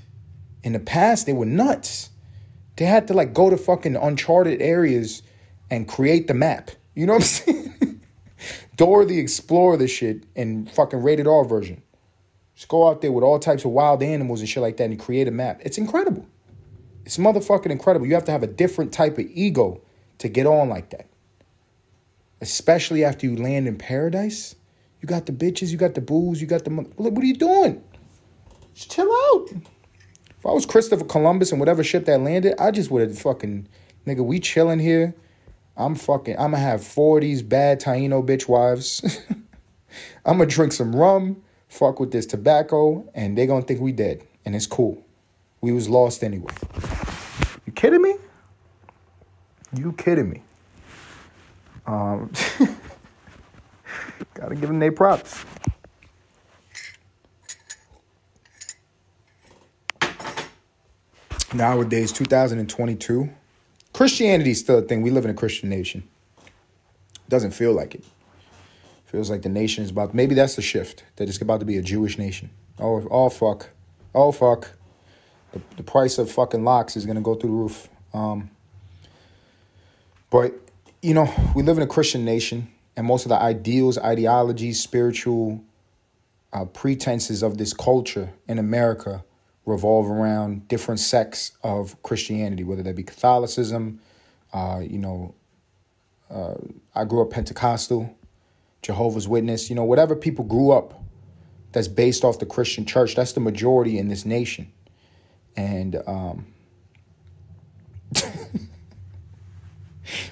In 0.64 0.74
the 0.74 0.80
past, 0.80 1.26
they 1.26 1.34
were 1.34 1.46
nuts. 1.46 2.10
They 2.76 2.86
had 2.86 3.08
to 3.08 3.14
like 3.14 3.34
go 3.34 3.50
to 3.50 3.58
fucking 3.58 3.96
uncharted 3.96 4.62
areas 4.62 5.22
and 5.70 5.88
create 5.88 6.28
the 6.28 6.34
map. 6.34 6.72
You 6.96 7.06
know 7.06 7.14
what 7.14 7.22
I'm 7.22 7.28
saying? 7.28 8.02
Dora 8.76 9.06
the 9.06 9.20
Explorer, 9.20 9.78
this 9.78 9.92
shit, 9.92 10.24
and 10.36 10.70
fucking 10.72 11.04
rated 11.04 11.28
R 11.28 11.46
version. 11.46 11.82
Just 12.60 12.68
go 12.68 12.90
out 12.90 13.00
there 13.00 13.14
with 13.14 13.24
all 13.24 13.40
types 13.40 13.64
of 13.64 13.72
wild 13.72 14.04
animals 14.04 14.42
and 14.42 14.50
shit 14.50 14.62
like 14.62 14.76
that 14.78 14.90
and 14.90 15.00
create 15.00 15.30
a 15.30 15.32
map. 15.32 15.62
It's 15.64 15.78
incredible. 15.78 16.28
It's 17.06 17.16
motherfucking 17.16 17.72
incredible. 17.72 18.06
You 18.06 18.16
have 18.16 18.26
to 18.26 18.34
have 18.34 18.44
a 18.44 18.48
different 18.48 18.92
type 18.92 19.18
of 19.18 19.26
ego 19.30 19.80
to 20.18 20.28
get 20.28 20.46
on 20.46 20.68
like 20.68 20.90
that. 20.90 21.08
Especially 22.42 23.06
after 23.06 23.28
you 23.28 23.38
land 23.38 23.70
in 23.70 23.78
paradise. 23.78 24.58
You 25.00 25.08
got 25.08 25.26
the 25.26 25.32
bitches, 25.32 25.70
you 25.70 25.78
got 25.78 25.96
the 25.96 26.02
booze, 26.02 26.42
you 26.42 26.48
got 26.48 26.66
the. 26.66 26.72
What 26.72 27.24
are 27.24 27.26
you 27.26 27.36
doing? 27.36 27.82
Just 28.74 28.92
chill 28.92 29.10
out. 29.10 29.48
If 29.54 30.46
I 30.46 30.52
was 30.52 30.66
Christopher 30.66 31.06
Columbus 31.06 31.52
and 31.54 31.62
whatever 31.62 31.82
ship 31.82 32.04
that 32.08 32.20
landed, 32.20 32.56
I 32.60 32.72
just 32.72 32.92
would 32.92 33.08
have 33.08 33.18
fucking 33.18 33.70
nigga. 34.06 34.20
We 34.20 34.42
chilling 34.42 34.80
here. 34.80 35.16
I'm 35.78 35.96
fucking. 35.96 36.36
I'm 36.36 36.52
gonna 36.52 36.58
have 36.58 36.84
four 36.84 37.20
of 37.20 37.22
these 37.22 37.42
bad 37.42 37.80
Taino 37.80 38.22
bitch 38.22 38.50
wives. 38.50 39.02
I'm 40.26 40.40
gonna 40.40 40.46
drink 40.46 40.74
some 40.74 40.94
rum, 40.94 41.42
fuck 41.70 42.00
with 42.00 42.12
this 42.12 42.26
tobacco, 42.26 43.10
and 43.14 43.38
they 43.38 43.46
gonna 43.46 43.62
think 43.62 43.80
we 43.80 43.92
dead. 43.92 44.24
And 44.46 44.56
it's 44.56 44.68
cool. 44.68 45.02
We 45.62 45.72
was 45.72 45.88
lost 45.88 46.24
anyway. 46.24 46.54
You 47.66 47.74
kidding 47.74 48.02
me? 48.02 48.16
You 49.76 49.94
kidding 49.94 50.30
me? 50.30 50.42
Um, 51.86 52.32
gotta 54.34 54.56
give 54.56 54.70
them 54.70 54.80
their 54.80 54.92
props. 54.92 55.46
Nowadays, 61.54 62.12
2022, 62.12 63.30
Christianity 63.92 64.52
is 64.52 64.60
still 64.60 64.78
a 64.78 64.82
thing. 64.84 65.02
We 65.02 65.10
live 65.10 65.26
in 65.26 65.32
a 65.32 65.34
Christian 65.34 65.68
nation. 65.70 66.08
Doesn't 67.28 67.52
feel 67.52 67.74
like 67.74 67.96
it. 67.96 68.04
Feels 69.10 69.32
like 69.32 69.42
the 69.42 69.50
nation 69.50 69.84
is 69.84 69.90
about. 69.90 70.14
Maybe 70.14 70.36
that's 70.36 70.56
the 70.56 70.62
shift. 70.62 71.04
That 71.16 71.28
it's 71.28 71.42
about 71.42 71.62
to 71.62 71.66
be 71.66 71.78
a 71.78 71.82
Jewish 71.82 72.20
nation. 72.20 72.52
Oh, 72.78 73.08
oh 73.10 73.30
fuck, 73.30 73.70
oh 74.14 74.32
fuck. 74.32 74.72
The, 75.52 75.60
the 75.78 75.84
price 75.84 76.20
of 76.20 76.32
fucking 76.32 76.64
locks 76.64 76.96
is 76.96 77.08
gonna 77.08 77.22
go 77.22 77.34
through 77.34 77.50
the 77.50 77.56
roof. 77.56 77.90
Um, 78.14 78.52
but 80.30 80.54
you 81.02 81.16
know, 81.16 81.28
we 81.56 81.64
live 81.64 81.78
in 81.78 81.84
a 81.84 81.88
Christian 81.88 82.24
nation, 82.24 82.72
and 82.96 83.08
most 83.08 83.26
of 83.26 83.30
the 83.30 83.42
ideals, 83.42 83.98
ideologies, 83.98 84.80
spiritual 84.80 85.60
uh, 86.54 86.66
pretenses 86.66 87.42
of 87.42 87.58
this 87.58 87.74
culture 87.74 88.32
in 88.48 88.60
America 88.60 89.24
revolve 89.66 90.08
around 90.08 90.68
different 90.68 91.00
sects 91.00 91.54
of 91.64 92.00
Christianity, 92.04 92.64
whether 92.64 92.84
that 92.84 92.96
be 92.96 93.02
Catholicism, 93.02 94.02
uh, 94.54 94.82
you 94.84 95.00
know, 95.00 95.34
uh, 96.30 96.54
I 96.94 97.06
grew 97.06 97.24
up 97.24 97.32
Pentecostal, 97.32 98.16
Jehovah's 98.82 99.28
Witness, 99.28 99.70
you 99.70 99.76
know, 99.76 99.84
whatever 99.84 100.16
people 100.16 100.46
grew 100.46 100.72
up 100.72 101.04
that's 101.72 101.88
based 101.88 102.24
off 102.24 102.40
the 102.40 102.46
Christian 102.46 102.86
church, 102.86 103.16
that's 103.16 103.34
the 103.34 103.40
majority 103.40 103.98
in 103.98 104.08
this 104.08 104.26
nation. 104.26 104.72
And 105.56 106.02
um, 106.08 106.48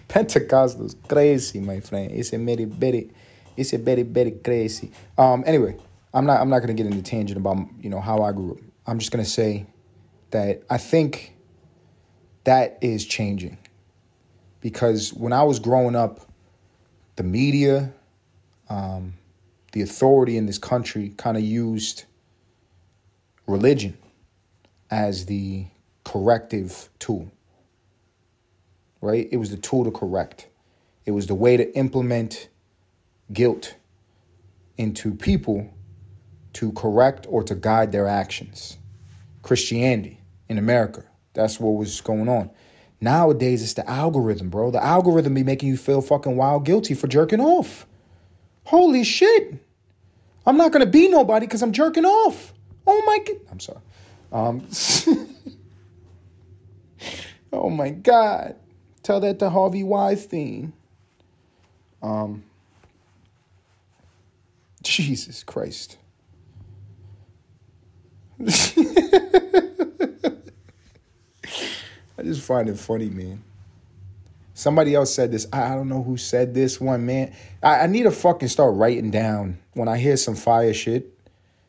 Pentecostals 0.07 0.95
crazy, 1.07 1.59
my 1.59 1.79
friend. 1.79 2.11
It's 2.11 2.33
a 2.33 2.37
very, 2.37 2.65
very, 2.65 3.11
it's 3.55 3.73
a 3.73 3.77
very, 3.77 4.03
very 4.03 4.31
crazy. 4.31 4.91
Um, 5.17 5.43
anyway, 5.45 5.75
I'm 6.13 6.25
not, 6.25 6.41
I'm 6.41 6.49
not 6.49 6.59
gonna 6.59 6.73
get 6.73 6.85
into 6.85 7.01
tangent 7.01 7.37
about 7.37 7.57
you 7.81 7.89
know 7.89 7.99
how 7.99 8.23
I 8.23 8.31
grew 8.31 8.53
up. 8.53 8.57
I'm 8.85 8.99
just 8.99 9.11
gonna 9.11 9.25
say 9.25 9.65
that 10.31 10.63
I 10.69 10.77
think 10.77 11.35
that 12.45 12.77
is 12.81 13.05
changing 13.05 13.57
because 14.61 15.13
when 15.13 15.33
I 15.33 15.43
was 15.43 15.59
growing 15.59 15.95
up, 15.95 16.21
the 17.17 17.23
media, 17.23 17.93
um, 18.69 19.13
the 19.71 19.81
authority 19.81 20.37
in 20.37 20.45
this 20.45 20.57
country 20.57 21.13
kind 21.17 21.37
of 21.37 21.43
used 21.43 22.05
religion 23.47 23.97
as 24.89 25.25
the 25.25 25.65
corrective 26.03 26.89
tool. 26.99 27.31
Right? 29.01 29.27
It 29.31 29.37
was 29.37 29.51
the 29.51 29.57
tool 29.57 29.85
to 29.85 29.91
correct. 29.91 30.47
It 31.05 31.11
was 31.11 31.27
the 31.27 31.35
way 31.35 31.57
to 31.57 31.77
implement 31.77 32.49
guilt 33.31 33.75
into 34.77 35.13
people 35.13 35.73
to 36.53 36.71
correct 36.71 37.27
or 37.29 37.43
to 37.43 37.55
guide 37.55 37.91
their 37.91 38.07
actions. 38.07 38.77
Christianity 39.43 40.19
in 40.49 40.57
America. 40.57 41.03
That's 41.33 41.59
what 41.59 41.71
was 41.71 42.01
going 42.01 42.27
on. 42.27 42.49
Nowadays, 42.99 43.61
it's 43.61 43.73
the 43.73 43.87
algorithm, 43.87 44.49
bro. 44.49 44.71
The 44.71 44.83
algorithm 44.83 45.35
be 45.35 45.43
making 45.43 45.69
you 45.69 45.77
feel 45.77 46.01
fucking 46.01 46.35
wild 46.35 46.65
guilty 46.65 46.95
for 46.95 47.07
jerking 47.07 47.39
off. 47.39 47.85
Holy 48.67 49.05
shit. 49.05 49.63
I'm 50.45 50.57
not 50.57 50.73
gonna 50.73 50.85
be 50.85 51.07
nobody 51.07 51.45
because 51.45 51.61
I'm 51.61 51.71
jerking 51.71 52.03
off. 52.03 52.53
Oh 52.85 53.01
my 53.05 53.17
god. 53.19 53.37
I'm 53.49 53.59
sorry. 53.61 53.79
Um, 54.33 54.67
oh 57.53 57.69
my 57.69 57.91
god. 57.91 58.57
Tell 59.03 59.21
that 59.21 59.39
to 59.39 59.49
Harvey 59.49 59.85
Weinstein. 59.85 60.73
Um, 62.03 62.43
Jesus 64.83 65.43
Christ. 65.43 65.97
I 68.45 68.49
just 72.21 72.41
find 72.41 72.67
it 72.67 72.77
funny, 72.77 73.09
man. 73.09 73.41
Somebody 74.57 74.95
else 74.95 75.13
said 75.13 75.31
this. 75.31 75.45
I 75.53 75.75
don't 75.75 75.87
know 75.87 76.01
who 76.01 76.17
said 76.17 76.55
this 76.55 76.81
one, 76.81 77.05
man. 77.05 77.31
I, 77.61 77.81
I 77.81 77.85
need 77.85 78.03
to 78.03 78.11
fucking 78.11 78.47
start 78.47 78.73
writing 78.73 79.11
down 79.11 79.59
when 79.73 79.87
I 79.87 79.99
hear 79.99 80.17
some 80.17 80.33
fire 80.33 80.73
shit 80.73 81.13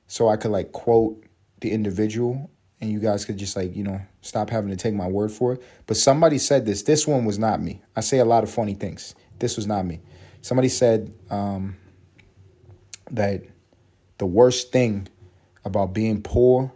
so 0.06 0.26
I 0.26 0.38
could 0.38 0.52
like 0.52 0.72
quote 0.72 1.22
the 1.60 1.70
individual 1.70 2.50
and 2.80 2.90
you 2.90 2.98
guys 2.98 3.26
could 3.26 3.36
just 3.36 3.54
like, 3.56 3.76
you 3.76 3.84
know, 3.84 4.00
stop 4.22 4.48
having 4.48 4.70
to 4.70 4.76
take 4.76 4.94
my 4.94 5.06
word 5.06 5.30
for 5.30 5.52
it. 5.52 5.62
But 5.86 5.98
somebody 5.98 6.38
said 6.38 6.64
this. 6.64 6.84
This 6.84 7.06
one 7.06 7.26
was 7.26 7.38
not 7.38 7.60
me. 7.60 7.82
I 7.94 8.00
say 8.00 8.20
a 8.20 8.24
lot 8.24 8.42
of 8.42 8.50
funny 8.50 8.72
things. 8.72 9.14
This 9.38 9.56
was 9.56 9.66
not 9.66 9.84
me. 9.84 10.00
Somebody 10.40 10.70
said 10.70 11.12
um, 11.28 11.76
that 13.10 13.42
the 14.16 14.24
worst 14.24 14.72
thing 14.72 15.08
about 15.66 15.92
being 15.92 16.22
poor, 16.22 16.72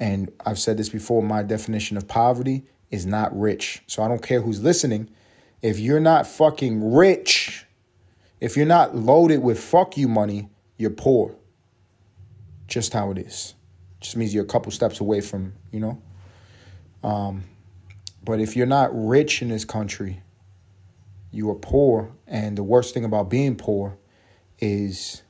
and 0.00 0.28
I've 0.44 0.58
said 0.58 0.76
this 0.76 0.88
before, 0.88 1.22
my 1.22 1.44
definition 1.44 1.96
of 1.96 2.08
poverty 2.08 2.64
is 2.90 3.06
not 3.06 3.38
rich. 3.38 3.84
So 3.86 4.02
I 4.02 4.08
don't 4.08 4.22
care 4.22 4.40
who's 4.40 4.60
listening. 4.60 5.08
If 5.62 5.78
you're 5.78 6.00
not 6.00 6.26
fucking 6.26 6.92
rich, 6.92 7.64
if 8.40 8.56
you're 8.56 8.66
not 8.66 8.96
loaded 8.96 9.38
with 9.38 9.60
fuck 9.60 9.96
you 9.96 10.08
money, 10.08 10.50
you're 10.76 10.90
poor. 10.90 11.36
Just 12.66 12.92
how 12.92 13.12
it 13.12 13.18
is. 13.18 13.54
Just 14.00 14.16
means 14.16 14.34
you're 14.34 14.44
a 14.44 14.48
couple 14.48 14.72
steps 14.72 14.98
away 14.98 15.20
from, 15.20 15.52
you 15.70 15.78
know. 15.78 16.02
Um, 17.04 17.44
but 18.24 18.40
if 18.40 18.56
you're 18.56 18.66
not 18.66 18.90
rich 18.92 19.42
in 19.42 19.48
this 19.48 19.64
country, 19.64 20.22
you 21.30 21.48
are 21.50 21.54
poor. 21.54 22.12
And 22.26 22.58
the 22.58 22.64
worst 22.64 22.94
thing 22.94 23.04
about 23.04 23.30
being 23.30 23.54
poor 23.54 23.96
is 24.58 25.22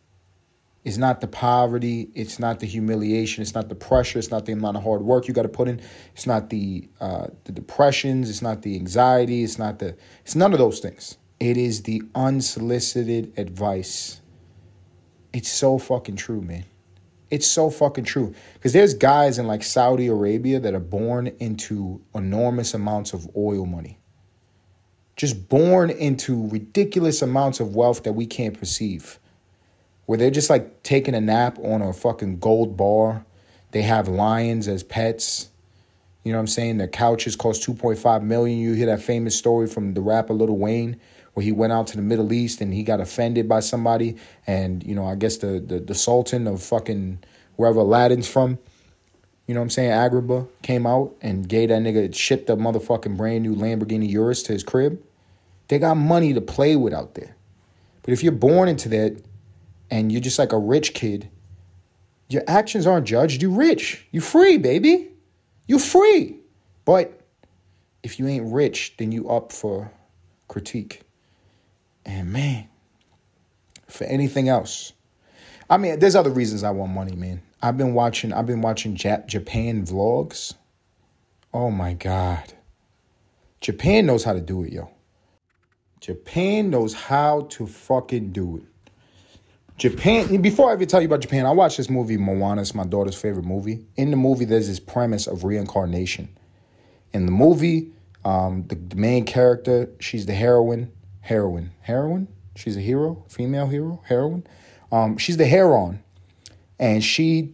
it's 0.85 0.97
not 0.97 1.21
the 1.21 1.29
poverty, 1.29 2.11
it's 2.15 2.41
not 2.41 2.59
the 2.59 2.67
humiliation, 2.67 3.43
it's 3.43 3.55
not 3.55 3.69
the 3.69 3.75
pressure, 3.75 4.19
it's 4.19 4.33
not 4.33 4.47
the 4.47 4.53
amount 4.53 4.77
of 4.77 4.83
hard 4.83 5.03
work 5.03 5.29
you 5.29 5.35
got 5.35 5.43
to 5.43 5.49
put 5.49 5.69
in, 5.69 5.81
it's 6.15 6.27
not 6.27 6.51
the 6.51 6.89
uh, 7.01 7.29
the 7.45 7.53
depressions, 7.53 8.29
it's 8.29 8.43
not 8.43 8.63
the 8.63 8.75
anxiety, 8.75 9.45
it's 9.45 9.59
not 9.59 9.79
the 9.79 9.97
it's 10.25 10.35
none 10.35 10.53
of 10.53 10.59
those 10.59 10.81
things. 10.81 11.19
It 11.39 11.57
is 11.57 11.83
the 11.83 12.03
unsolicited 12.15 13.33
advice. 13.37 14.21
It's 15.33 15.51
so 15.51 15.79
fucking 15.79 16.17
true, 16.17 16.41
man. 16.41 16.65
It's 17.31 17.47
so 17.47 17.71
fucking 17.71 18.05
true. 18.05 18.35
Because 18.55 18.73
there's 18.73 18.95
guys 18.95 19.39
in 19.39 19.47
like 19.47 19.63
Saudi 19.63 20.09
Arabia 20.09 20.61
that 20.61 20.75
are 20.75 20.81
born 20.81 21.29
into 21.41 22.01
enormous 22.15 22.75
amounts 22.75 23.13
of 23.13 23.29
oil 23.37 23.67
money. 23.67 23.99
Just 25.17 25.49
born 25.49 25.91
into 25.91 26.49
ridiculous 26.49 27.23
amounts 27.23 27.61
of 27.61 27.75
wealth 27.75 28.03
that 28.03 28.13
we 28.13 28.27
can't 28.27 28.59
perceive 28.59 29.19
where 30.13 30.19
they're 30.19 30.31
just 30.31 30.51
like 30.51 30.83
taking 30.83 31.15
a 31.15 31.21
nap 31.23 31.59
on 31.61 31.81
a 31.81 31.91
fucking 31.91 32.39
gold 32.39 32.77
bar. 32.77 33.25
They 33.71 33.81
have 33.81 34.09
lions 34.09 34.69
as 34.69 34.83
pets. 34.83 35.49
You 36.23 36.33
know 36.33 36.37
what 36.37 36.43
I'm 36.43 36.49
saying? 36.49 36.77
Their 36.77 36.89
couches 36.89 37.35
cost 37.35 37.67
2.5 37.67 38.23
million. 38.23 38.59
You 38.59 38.75
hear 38.75 38.85
that 38.85 39.01
famous 39.01 39.35
story 39.35 39.67
from 39.67 39.95
the 39.95 40.03
rapper 40.03 40.35
Lil 40.35 40.55
Wayne 40.55 41.01
where 41.33 41.43
he 41.43 41.51
went 41.51 41.73
out 41.73 41.87
to 41.87 41.97
the 41.97 42.03
Middle 42.03 42.31
East 42.35 42.61
and 42.61 42.75
he 42.75 42.83
got 42.83 43.01
offended 43.01 43.49
by 43.49 43.61
somebody 43.61 44.19
and 44.47 44.85
you 44.85 44.95
know, 44.95 45.07
I 45.07 45.15
guess 45.15 45.39
the 45.39 45.61
the, 45.61 45.81
the 45.81 45.95
sultan 45.95 46.47
of 46.47 46.63
fucking 46.63 47.19
wherever 47.57 47.79
Aladdin's 47.79 48.29
from, 48.29 48.59
you 49.47 49.55
know 49.55 49.61
what 49.61 49.65
I'm 49.65 49.71
saying, 49.71 49.93
Agrabah 49.93 50.47
came 50.61 50.87
out 50.87 51.17
and 51.23 51.49
gave 51.49 51.71
that 51.71 51.81
nigga 51.81 52.15
shipped 52.15 52.51
a 52.51 52.57
motherfucking 52.59 53.17
brand 53.17 53.45
new 53.45 53.55
Lamborghini 53.55 54.11
Urus 54.11 54.43
to 54.43 54.53
his 54.53 54.63
crib. 54.63 55.03
They 55.69 55.79
got 55.79 55.97
money 55.97 56.35
to 56.35 56.43
play 56.43 56.77
with 56.77 56.93
out 56.93 57.15
there. 57.15 57.35
But 58.03 58.13
if 58.13 58.23
you're 58.23 58.33
born 58.33 58.69
into 58.69 58.91
that 58.91 59.17
and 59.93 60.11
you're 60.11 60.23
just 60.23 60.39
like 60.39 60.55
a 60.55 60.59
rich 60.59 60.95
kid, 60.95 61.29
your 62.31 62.43
actions 62.49 62.87
aren't 62.87 63.07
judged. 63.07 63.43
You're 63.43 63.51
rich. 63.51 64.07
You're 64.11 64.23
free, 64.23 64.57
baby. 64.57 65.11
You're 65.69 65.79
free. 65.79 66.41
But 66.87 67.21
if 68.03 68.19
you 68.19 68.27
ain't 68.27 68.51
rich, 68.51 68.95
then 68.97 69.13
you 69.13 69.29
up 69.29 69.53
for 69.53 69.93
critique. 70.49 71.03
And 72.07 72.33
man, 72.33 72.69
for 73.87 74.05
anything 74.05 74.49
else. 74.49 74.95
I 75.69 75.77
mean, 75.77 75.99
there's 75.99 76.17
other 76.17 76.31
reasons 76.31 76.65
I 76.65 76.71
want 76.71 76.93
money, 76.93 77.15
man. 77.15 77.43
I've 77.61 77.77
been 77.77 77.93
watching 77.93 78.33
I've 78.33 78.47
been 78.47 78.63
watching 78.63 78.97
Jap- 78.97 79.27
Japan 79.27 79.85
vlogs. 79.85 80.55
Oh 81.53 81.71
my 81.71 81.93
god. 81.93 82.51
Japan 83.61 84.07
knows 84.07 84.25
how 84.25 84.33
to 84.33 84.41
do 84.41 84.65
it, 84.65 84.73
yo. 84.73 84.91
Japan 86.01 86.71
knows 86.71 86.95
how 86.95 87.43
to 87.51 87.67
fucking 87.67 88.33
do 88.33 88.57
it. 88.57 88.72
Japan, 89.83 90.41
before 90.41 90.71
I 90.71 90.75
even 90.75 90.87
tell 90.87 91.01
you 91.01 91.09
about 91.09 91.23
Japan, 91.23 91.45
I 91.45 91.51
watched 91.51 91.77
this 91.77 91.91
movie, 91.91 92.17
Moana. 92.17 92.61
It's 92.61 92.73
my 92.73 92.85
daughter's 92.85 93.17
favorite 93.17 93.45
movie. 93.45 93.85
In 93.97 94.13
the 94.13 94.17
movie, 94.17 94.45
there's 94.45 94.69
this 94.69 94.79
premise 94.79 95.27
of 95.27 95.43
reincarnation. 95.43 96.29
In 97.13 97.27
the 97.27 97.33
movie, 97.33 97.91
um, 98.25 98.65
the, 98.69 98.77
the 98.77 98.95
main 98.95 99.25
character, 99.25 99.91
she's 99.99 100.25
the 100.25 100.35
heroine. 100.35 100.93
Heroine. 101.21 101.73
Heroine? 101.81 102.29
She's 102.55 102.77
a 102.77 102.81
hero? 102.81 103.25
Female 103.27 103.67
hero? 103.67 104.01
Heroine? 104.05 104.47
Um, 104.93 105.19
she's 105.19 105.37
the 105.37 105.47
Heron, 105.47 106.01
and 106.79 107.03
she, 107.03 107.51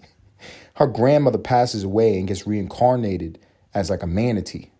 her 0.76 0.86
grandmother 0.86 1.36
passes 1.36 1.84
away 1.84 2.18
and 2.18 2.26
gets 2.26 2.46
reincarnated 2.46 3.40
as 3.74 3.90
like 3.90 4.02
a 4.02 4.06
manatee, 4.06 4.70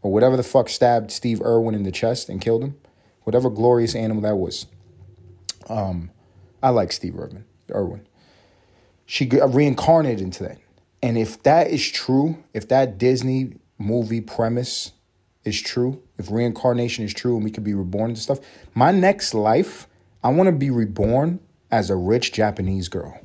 or 0.00 0.12
whatever 0.12 0.36
the 0.36 0.44
fuck 0.44 0.68
stabbed 0.68 1.10
Steve 1.10 1.42
Irwin 1.42 1.74
in 1.74 1.82
the 1.82 1.90
chest 1.90 2.28
and 2.28 2.40
killed 2.40 2.62
him, 2.62 2.76
whatever 3.24 3.50
glorious 3.50 3.96
animal 3.96 4.22
that 4.22 4.36
was. 4.36 4.66
Um, 5.68 6.10
I 6.62 6.70
like 6.70 6.92
Steve 6.92 7.18
Irwin. 7.18 7.44
Irwin. 7.70 8.06
She 9.06 9.30
uh, 9.40 9.46
reincarnated 9.46 10.20
into 10.20 10.44
that, 10.44 10.58
and 11.02 11.16
if 11.16 11.42
that 11.44 11.68
is 11.68 11.88
true, 11.88 12.42
if 12.52 12.68
that 12.68 12.98
Disney 12.98 13.54
movie 13.78 14.20
premise 14.20 14.92
is 15.44 15.60
true, 15.60 16.02
if 16.18 16.30
reincarnation 16.30 17.04
is 17.04 17.14
true 17.14 17.36
and 17.36 17.44
we 17.44 17.50
could 17.50 17.64
be 17.64 17.74
reborn 17.74 18.10
and 18.10 18.18
stuff, 18.18 18.40
my 18.74 18.90
next 18.90 19.34
life, 19.34 19.86
I 20.24 20.30
want 20.30 20.48
to 20.48 20.52
be 20.52 20.70
reborn 20.70 21.38
as 21.70 21.90
a 21.90 21.96
rich 21.96 22.32
Japanese 22.32 22.88
girl. 22.88 23.20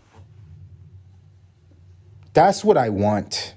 That's 2.34 2.64
what 2.64 2.78
I 2.78 2.90
want. 2.90 3.56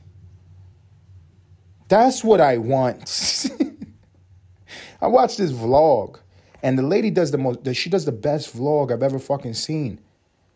That's 1.89 2.25
what 2.25 2.41
I 2.41 2.59
want. 2.59 3.49
I 5.01 5.07
watched 5.07 5.39
this 5.39 5.53
vlog 5.53 6.19
and 6.65 6.79
the 6.79 6.83
lady 6.83 7.11
does 7.11 7.31
the 7.31 7.37
most 7.37 7.75
she 7.77 7.91
does 7.91 8.07
the 8.07 8.13
best 8.13 8.57
vlog 8.57 8.91
I've 8.91 9.03
ever 9.03 9.19
fucking 9.19 9.53
seen. 9.55 10.01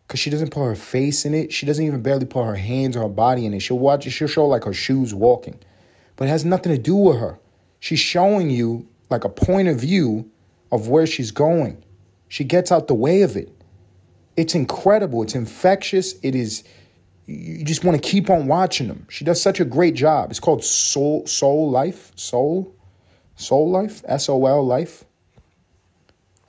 Cause 0.07 0.19
she 0.19 0.31
doesn't 0.31 0.49
put 0.49 0.63
her 0.63 0.75
face 0.75 1.23
in 1.23 1.35
it. 1.35 1.53
She 1.53 1.67
doesn't 1.67 1.85
even 1.85 2.01
barely 2.01 2.25
put 2.25 2.43
her 2.43 2.55
hands 2.55 2.97
or 2.97 3.01
her 3.01 3.09
body 3.09 3.45
in 3.45 3.53
it. 3.53 3.59
She'll 3.59 3.77
watch 3.77 4.07
it, 4.07 4.09
she'll 4.09 4.27
show 4.27 4.47
like 4.47 4.63
her 4.63 4.73
shoes 4.73 5.13
walking. 5.13 5.59
But 6.15 6.27
it 6.27 6.31
has 6.31 6.43
nothing 6.43 6.71
to 6.75 6.81
do 6.81 6.95
with 6.95 7.19
her. 7.19 7.37
She's 7.79 7.99
showing 7.99 8.49
you 8.49 8.87
like 9.11 9.23
a 9.23 9.29
point 9.29 9.67
of 9.67 9.79
view 9.79 10.29
of 10.71 10.87
where 10.87 11.05
she's 11.05 11.29
going. 11.29 11.83
She 12.27 12.43
gets 12.43 12.71
out 12.71 12.87
the 12.87 12.95
way 12.95 13.21
of 13.21 13.37
it. 13.37 13.53
It's 14.35 14.55
incredible. 14.55 15.21
It's 15.21 15.35
infectious. 15.35 16.15
It 16.23 16.33
is 16.33 16.63
you 17.27 17.63
just 17.63 17.83
want 17.83 18.01
to 18.01 18.09
keep 18.09 18.31
on 18.31 18.47
watching 18.47 18.87
them. 18.87 19.05
She 19.09 19.25
does 19.25 19.39
such 19.39 19.59
a 19.59 19.65
great 19.65 19.93
job. 19.93 20.31
It's 20.31 20.39
called 20.39 20.63
Soul 20.63 21.27
Soul 21.27 21.69
Life. 21.69 22.11
Soul 22.15 22.73
Soul 23.35 23.69
Life. 23.69 24.01
S 24.07 24.27
O 24.27 24.43
L 24.47 24.65
Life. 24.65 25.05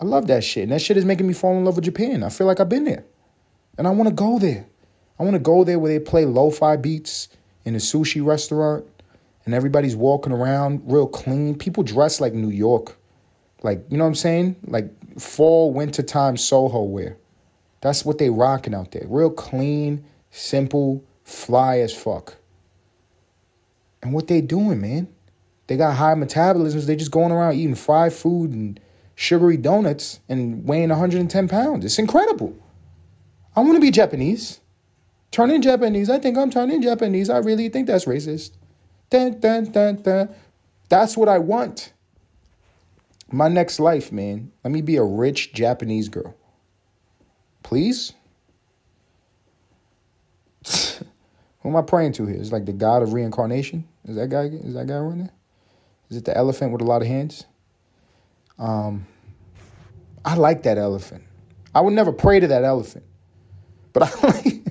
I 0.01 0.05
love 0.05 0.29
that 0.29 0.43
shit. 0.43 0.65
And 0.65 0.73
that 0.73 0.81
shit 0.81 0.97
is 0.97 1.05
making 1.05 1.27
me 1.27 1.35
fall 1.35 1.57
in 1.57 1.65
love 1.65 1.77
with 1.77 1.85
Japan. 1.85 2.23
I 2.23 2.31
feel 2.31 2.47
like 2.47 2.59
I've 2.59 2.69
been 2.69 2.85
there. 2.85 3.05
And 3.77 3.87
I 3.87 3.91
want 3.91 4.09
to 4.09 4.15
go 4.15 4.39
there. 4.39 4.67
I 5.19 5.23
want 5.23 5.35
to 5.35 5.41
go 5.41 5.65
there 5.65 5.79
where 5.79 5.93
they 5.93 6.03
play 6.03 6.25
lo-fi 6.25 6.77
beats 6.77 7.29
in 7.65 7.75
a 7.75 7.79
sushi 7.79 8.25
restaurant 8.25 8.87
and 9.45 9.55
everybody's 9.55 9.95
walking 9.95 10.33
around 10.33 10.83
real 10.87 11.07
clean. 11.07 11.55
People 11.55 11.83
dress 11.83 12.21
like 12.21 12.33
New 12.33 12.51
York. 12.51 12.97
Like, 13.63 13.85
you 13.91 13.99
know 13.99 14.05
what 14.05 14.09
I'm 14.09 14.15
saying? 14.15 14.57
Like 14.67 14.91
fall, 15.21 15.73
winter 15.73 16.03
time 16.03 16.39
Soho 16.39 16.83
wear. 16.83 17.19
That's 17.83 18.05
what 18.05 18.19
they 18.19 18.31
rocking 18.31 18.75
out 18.75 18.93
there. 18.93 19.07
Real 19.07 19.31
clean, 19.31 20.05
simple, 20.31 21.05
fly 21.25 21.79
as 21.81 21.95
fuck. 21.95 22.37
And 24.03 24.15
what 24.15 24.29
they 24.29 24.41
doing, 24.41 24.81
man? 24.81 25.09
They 25.67 25.77
got 25.77 25.95
high 25.95 26.15
metabolisms. 26.15 26.87
They 26.87 26.97
just 26.97 27.11
going 27.11 27.33
around 27.33 27.55
eating 27.55 27.75
fried 27.75 28.13
food 28.13 28.53
and 28.53 28.81
sugary 29.21 29.59
donuts 29.59 30.19
and 30.31 30.67
weighing 30.67 30.89
110 30.89 31.47
pounds. 31.47 31.85
It's 31.85 31.99
incredible. 31.99 32.57
I 33.55 33.61
want 33.61 33.75
to 33.75 33.81
be 33.81 33.91
Japanese. 33.91 34.61
Turning 35.31 35.61
Japanese. 35.61 36.09
I 36.09 36.19
think 36.19 36.39
I'm 36.39 36.51
turning 36.51 36.81
Japanese. 36.81 37.29
I 37.29 37.37
really 37.37 37.69
think 37.69 37.87
that's 37.87 38.07
racist. 38.07 38.53
Dun, 39.11 39.39
dun, 39.39 39.71
dun, 39.73 40.01
dun. 40.01 40.35
That's 40.89 41.19
what 41.19 41.29
I 41.29 41.37
want. 41.37 41.93
My 43.31 43.49
next 43.49 43.79
life, 43.79 44.11
man. 44.11 44.53
Let 44.65 44.71
me 44.71 44.81
be 44.81 44.97
a 44.97 45.05
rich 45.05 45.53
Japanese 45.53 46.09
girl. 46.09 46.35
Please? 47.63 48.15
Who 50.65 51.69
am 51.69 51.77
I 51.77 51.83
praying 51.83 52.13
to 52.13 52.25
here? 52.25 52.41
Is 52.41 52.53
like 52.53 52.65
the 52.65 52.73
god 52.73 53.03
of 53.03 53.13
reincarnation? 53.13 53.87
Is 54.09 54.17
that 54.17 54.31
guy 54.31 54.45
is 54.45 54.73
that 54.73 54.87
guy 54.87 54.95
there? 54.95 55.31
Is 56.09 56.17
it 56.17 56.25
the 56.25 56.35
elephant 56.35 56.73
with 56.73 56.81
a 56.81 56.87
lot 56.87 57.03
of 57.03 57.09
hands? 57.09 57.45
Um 58.61 59.07
I 60.25 60.37
like 60.37 60.63
that 60.65 60.79
elephant. 60.79 61.25
I 61.75 61.81
would 61.81 61.95
never 61.95 62.13
pray 62.13 62.39
to 62.39 62.47
that 62.49 62.63
elephant. 62.63 63.05
But 63.93 64.03
I 64.23 64.27
like 64.27 64.63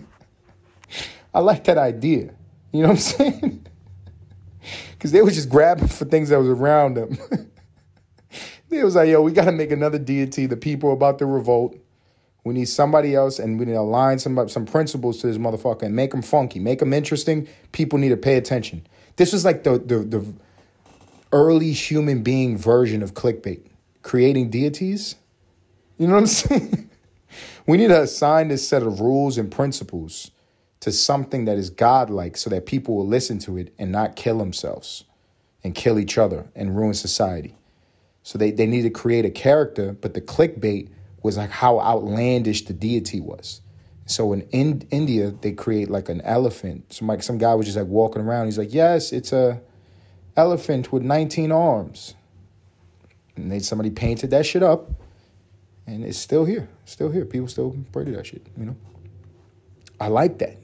I 1.33 1.39
like 1.39 1.63
that 1.65 1.77
idea. 1.77 2.33
You 2.71 2.83
know 2.83 2.89
what 2.89 2.91
I'm 2.91 2.97
saying? 2.97 3.65
because 4.91 5.11
they 5.11 5.21
was 5.21 5.35
just 5.35 5.49
grabbing 5.49 5.87
for 5.87 6.05
things 6.05 6.29
that 6.29 6.39
was 6.39 6.49
around 6.49 6.95
them. 6.95 7.17
they 8.69 8.83
was 8.83 8.95
like, 8.95 9.09
yo, 9.09 9.21
we 9.21 9.31
got 9.31 9.45
to 9.45 9.51
make 9.51 9.71
another 9.71 9.97
deity. 9.97 10.45
The 10.45 10.57
people 10.57 10.91
about 10.91 11.19
to 11.19 11.25
revolt. 11.25 11.77
We 12.45 12.53
need 12.53 12.65
somebody 12.65 13.15
else, 13.15 13.37
and 13.37 13.59
we 13.59 13.65
need 13.65 13.73
to 13.73 13.79
align 13.79 14.17
some 14.17 14.47
some 14.47 14.65
principles 14.65 15.19
to 15.21 15.27
this 15.27 15.37
motherfucker 15.37 15.83
and 15.83 15.95
make 15.95 16.11
them 16.11 16.21
funky, 16.21 16.59
make 16.59 16.79
them 16.79 16.93
interesting. 16.93 17.47
People 17.73 17.99
need 17.99 18.09
to 18.09 18.17
pay 18.17 18.35
attention. 18.35 18.87
This 19.17 19.33
was 19.33 19.43
like 19.43 19.63
the 19.63 19.77
the, 19.77 19.99
the 19.99 20.33
early 21.31 21.73
human 21.73 22.23
being 22.23 22.57
version 22.57 23.03
of 23.03 23.13
clickbait, 23.13 23.61
creating 24.09 24.49
deities. 24.49 25.17
You 25.99 26.07
know 26.07 26.15
what 26.15 26.21
I'm 26.21 26.25
saying? 26.49 26.89
we 27.67 27.77
need 27.77 27.89
to 27.89 28.01
assign 28.01 28.47
this 28.47 28.67
set 28.67 28.81
of 28.81 29.01
rules 29.01 29.37
and 29.37 29.51
principles 29.51 30.31
to 30.79 30.91
something 30.91 31.45
that 31.45 31.59
is 31.59 31.69
godlike 31.69 32.35
so 32.35 32.49
that 32.49 32.65
people 32.65 32.95
will 32.95 33.05
listen 33.05 33.37
to 33.37 33.59
it 33.59 33.71
and 33.77 33.91
not 33.91 34.15
kill 34.15 34.39
themselves 34.39 35.03
and 35.63 35.75
kill 35.75 35.99
each 35.99 36.17
other 36.17 36.49
and 36.55 36.75
ruin 36.75 36.95
society. 36.95 37.55
So 38.23 38.39
they, 38.39 38.49
they 38.49 38.65
need 38.65 38.81
to 38.81 38.89
create 38.89 39.25
a 39.25 39.29
character, 39.29 39.93
but 39.93 40.15
the 40.15 40.21
clickbait 40.21 40.89
was 41.21 41.37
like 41.37 41.51
how 41.51 41.79
outlandish 41.79 42.65
the 42.65 42.73
deity 42.73 43.21
was. 43.21 43.61
So 44.07 44.33
in, 44.33 44.41
in 44.49 44.87
India, 44.89 45.29
they 45.29 45.51
create 45.51 45.91
like 45.91 46.09
an 46.09 46.21
elephant. 46.21 46.93
Some 46.93 47.07
like 47.07 47.21
some 47.21 47.37
guy 47.37 47.53
was 47.53 47.67
just 47.67 47.77
like 47.77 47.85
walking 47.85 48.23
around. 48.23 48.45
He's 48.45 48.57
like, 48.57 48.73
yes, 48.73 49.11
it's 49.11 49.33
a 49.33 49.61
elephant 50.35 50.91
with 50.91 51.03
19 51.03 51.51
arms. 51.51 52.15
And 53.39 53.51
they 53.51 53.59
somebody 53.59 53.89
painted 53.89 54.31
that 54.31 54.45
shit 54.45 54.63
up, 54.63 54.91
and 55.87 56.03
it's 56.03 56.17
still 56.17 56.45
here, 56.45 56.67
still 56.85 57.09
here. 57.09 57.25
People 57.25 57.47
still 57.47 57.75
pray 57.91 58.05
to 58.05 58.11
that 58.11 58.27
shit. 58.27 58.45
You 58.57 58.65
know, 58.65 58.75
I 59.99 60.07
like 60.07 60.39
that. 60.39 60.57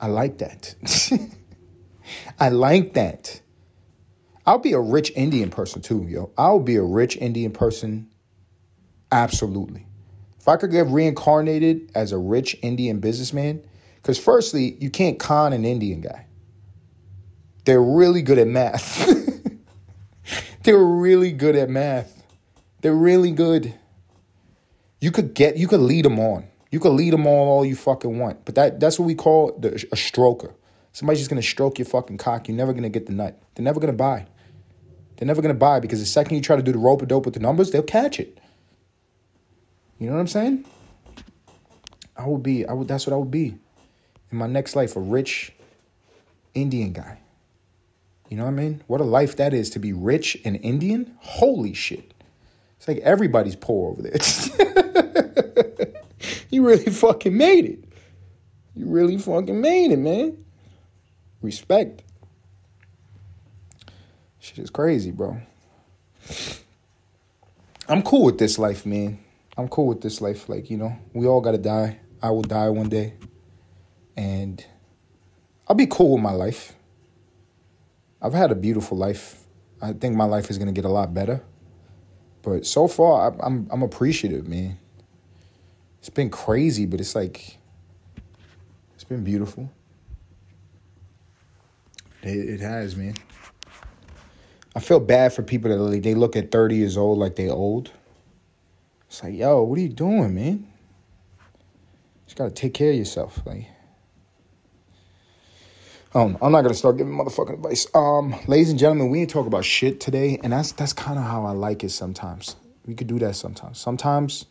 I 0.00 0.08
like 0.08 0.38
that. 0.38 0.74
I 2.40 2.48
like 2.50 2.94
that. 2.94 3.40
I'll 4.46 4.58
be 4.58 4.72
a 4.72 4.80
rich 4.80 5.12
Indian 5.16 5.50
person 5.50 5.82
too, 5.82 6.06
yo. 6.08 6.30
I'll 6.38 6.60
be 6.60 6.76
a 6.76 6.82
rich 6.82 7.16
Indian 7.16 7.52
person. 7.52 8.08
Absolutely. 9.10 9.86
If 10.38 10.48
I 10.48 10.56
could 10.56 10.70
get 10.70 10.86
reincarnated 10.86 11.90
as 11.94 12.12
a 12.12 12.18
rich 12.18 12.56
Indian 12.62 13.00
businessman, 13.00 13.62
because 13.96 14.18
firstly, 14.18 14.76
you 14.80 14.90
can't 14.90 15.18
con 15.18 15.52
an 15.52 15.64
Indian 15.64 16.00
guy. 16.00 16.26
They're 17.64 17.82
really 17.82 18.22
good 18.22 18.38
at 18.38 18.46
math. 18.46 19.08
They're 20.66 20.76
really 20.76 21.30
good 21.30 21.54
at 21.54 21.70
math. 21.70 22.24
They're 22.80 22.92
really 22.92 23.30
good. 23.30 23.72
You 25.00 25.12
could 25.12 25.32
get, 25.32 25.56
you 25.56 25.68
could 25.68 25.78
lead 25.78 26.04
them 26.04 26.18
on. 26.18 26.48
You 26.72 26.80
could 26.80 26.90
lead 26.90 27.12
them 27.12 27.24
on 27.24 27.46
all 27.46 27.64
you 27.64 27.76
fucking 27.76 28.18
want, 28.18 28.44
but 28.44 28.56
that 28.56 28.80
that's 28.80 28.98
what 28.98 29.06
we 29.06 29.14
call 29.14 29.56
the, 29.60 29.74
a 29.74 29.94
stroker. 29.94 30.52
Somebody's 30.92 31.20
just 31.20 31.30
gonna 31.30 31.40
stroke 31.40 31.78
your 31.78 31.86
fucking 31.86 32.18
cock. 32.18 32.48
You're 32.48 32.56
never 32.56 32.72
gonna 32.72 32.88
get 32.88 33.06
the 33.06 33.12
nut. 33.12 33.40
They're 33.54 33.62
never 33.62 33.78
gonna 33.78 33.92
buy. 33.92 34.26
They're 35.16 35.26
never 35.28 35.40
gonna 35.40 35.54
buy 35.54 35.78
because 35.78 36.00
the 36.00 36.06
second 36.06 36.34
you 36.34 36.42
try 36.42 36.56
to 36.56 36.62
do 36.62 36.72
the 36.72 36.78
rope 36.78 37.00
a 37.00 37.06
dope 37.06 37.26
with 37.26 37.34
the 37.34 37.40
numbers, 37.40 37.70
they'll 37.70 37.84
catch 37.84 38.18
it. 38.18 38.40
You 40.00 40.08
know 40.08 40.14
what 40.14 40.20
I'm 40.20 40.26
saying? 40.26 40.64
I 42.16 42.26
would 42.26 42.42
be. 42.42 42.66
I 42.66 42.72
would. 42.72 42.88
That's 42.88 43.06
what 43.06 43.14
I 43.14 43.16
would 43.16 43.30
be 43.30 43.56
in 44.32 44.38
my 44.38 44.48
next 44.48 44.74
life. 44.74 44.96
A 44.96 45.00
rich 45.00 45.52
Indian 46.54 46.92
guy. 46.92 47.20
You 48.28 48.36
know 48.36 48.44
what 48.44 48.50
I 48.50 48.54
mean? 48.54 48.82
What 48.86 49.00
a 49.00 49.04
life 49.04 49.36
that 49.36 49.54
is 49.54 49.70
to 49.70 49.78
be 49.78 49.92
rich 49.92 50.36
and 50.44 50.56
Indian. 50.56 51.16
Holy 51.20 51.74
shit! 51.74 52.12
It's 52.76 52.88
like 52.88 52.98
everybody's 52.98 53.56
poor 53.56 53.92
over 53.92 54.02
there. 54.02 54.16
You 56.50 56.66
really 56.66 56.86
fucking 56.86 57.36
made 57.36 57.66
it. 57.66 57.84
You 58.74 58.86
really 58.86 59.18
fucking 59.18 59.60
made 59.60 59.92
it, 59.92 59.98
man. 59.98 60.44
Respect. 61.42 62.02
Shit 64.38 64.58
is 64.58 64.70
crazy, 64.70 65.10
bro. 65.10 65.40
I'm 67.88 68.02
cool 68.02 68.24
with 68.24 68.38
this 68.38 68.58
life, 68.58 68.86
man. 68.86 69.18
I'm 69.56 69.68
cool 69.68 69.86
with 69.86 70.00
this 70.00 70.20
life. 70.20 70.48
Like, 70.48 70.70
you 70.70 70.76
know, 70.76 70.96
we 71.12 71.26
all 71.26 71.40
gotta 71.40 71.58
die. 71.58 71.98
I 72.22 72.30
will 72.30 72.42
die 72.42 72.68
one 72.70 72.88
day. 72.88 73.14
And 74.16 74.64
I'll 75.68 75.76
be 75.76 75.86
cool 75.86 76.14
with 76.14 76.22
my 76.22 76.32
life. 76.32 76.74
I've 78.26 78.34
had 78.34 78.50
a 78.50 78.56
beautiful 78.56 78.98
life. 78.98 79.42
I 79.80 79.92
think 79.92 80.16
my 80.16 80.24
life 80.24 80.50
is 80.50 80.58
gonna 80.58 80.72
get 80.72 80.84
a 80.84 80.90
lot 80.90 81.14
better. 81.14 81.42
But 82.42 82.66
so 82.66 82.88
far, 82.88 83.34
I'm 83.40 83.68
I'm 83.70 83.82
appreciative, 83.82 84.46
man 84.46 84.78
it's 86.06 86.14
been 86.14 86.30
crazy, 86.30 86.86
but 86.86 87.00
it's 87.00 87.16
like 87.16 87.58
it's 88.94 89.02
been 89.02 89.24
beautiful. 89.24 89.68
It, 92.22 92.28
it 92.28 92.60
has, 92.60 92.94
man. 92.94 93.14
I 94.76 94.78
feel 94.78 95.00
bad 95.00 95.32
for 95.32 95.42
people 95.42 95.68
that 95.68 95.78
like, 95.78 96.04
they 96.04 96.14
look 96.14 96.36
at 96.36 96.52
30 96.52 96.76
years 96.76 96.96
old 96.96 97.18
like 97.18 97.34
they 97.34 97.48
old. 97.48 97.90
It's 99.08 99.24
like, 99.24 99.34
yo, 99.34 99.64
what 99.64 99.78
are 99.80 99.82
you 99.82 99.88
doing, 99.88 100.32
man? 100.32 100.68
You 101.38 102.26
just 102.26 102.36
gotta 102.36 102.52
take 102.52 102.74
care 102.74 102.90
of 102.90 102.96
yourself. 102.96 103.42
Like, 103.44 103.66
um, 106.16 106.38
I'm 106.40 106.50
not 106.50 106.62
gonna 106.62 106.72
start 106.72 106.96
giving 106.96 107.12
motherfucking 107.12 107.52
advice. 107.52 107.86
Um, 107.94 108.34
ladies 108.46 108.70
and 108.70 108.78
gentlemen, 108.78 109.10
we 109.10 109.20
ain't 109.20 109.28
talk 109.28 109.46
about 109.46 109.66
shit 109.66 110.00
today, 110.00 110.40
and 110.42 110.50
that's 110.50 110.72
that's 110.72 110.94
kind 110.94 111.18
of 111.18 111.26
how 111.26 111.44
I 111.44 111.50
like 111.50 111.84
it. 111.84 111.90
Sometimes 111.90 112.56
we 112.86 112.94
could 112.94 113.06
do 113.06 113.18
that. 113.18 113.36
Sometimes, 113.36 113.78
sometimes 113.78 114.46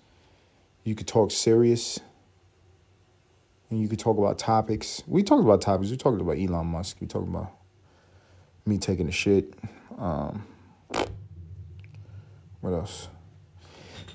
you 0.84 0.94
could 0.94 1.08
talk 1.08 1.32
serious, 1.32 2.00
and 3.72 3.82
you 3.82 3.88
could 3.88 3.98
talk 3.98 4.20
about 4.20 4.38
topics. 4.38 5.02
We 5.08 5.24
talked 5.24 5.44
about 5.44 5.62
topics. 5.62 5.90
We 5.90 5.98
talked 5.98 6.22
about 6.22 6.38
Elon 6.38 6.68
Musk. 6.68 6.98
We 7.02 7.08
talked 7.08 7.28
about 7.28 7.52
me 8.68 8.78
taking 8.78 9.08
a 9.08 9.12
shit. 9.12 9.52
Um, 9.98 10.46
what 12.62 12.74
else? 12.74 13.08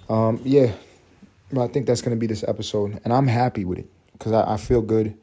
Um, 0.08 0.40
yeah, 0.44 0.70
but 1.52 1.62
I 1.62 1.66
think 1.66 1.86
that's 1.86 2.00
gonna 2.00 2.14
be 2.14 2.28
this 2.28 2.44
episode, 2.46 3.00
and 3.02 3.12
I'm 3.12 3.26
happy 3.26 3.64
with 3.64 3.78
it 3.80 3.90
because 4.12 4.30
I, 4.30 4.52
I 4.52 4.56
feel 4.56 4.82
good. 4.82 5.16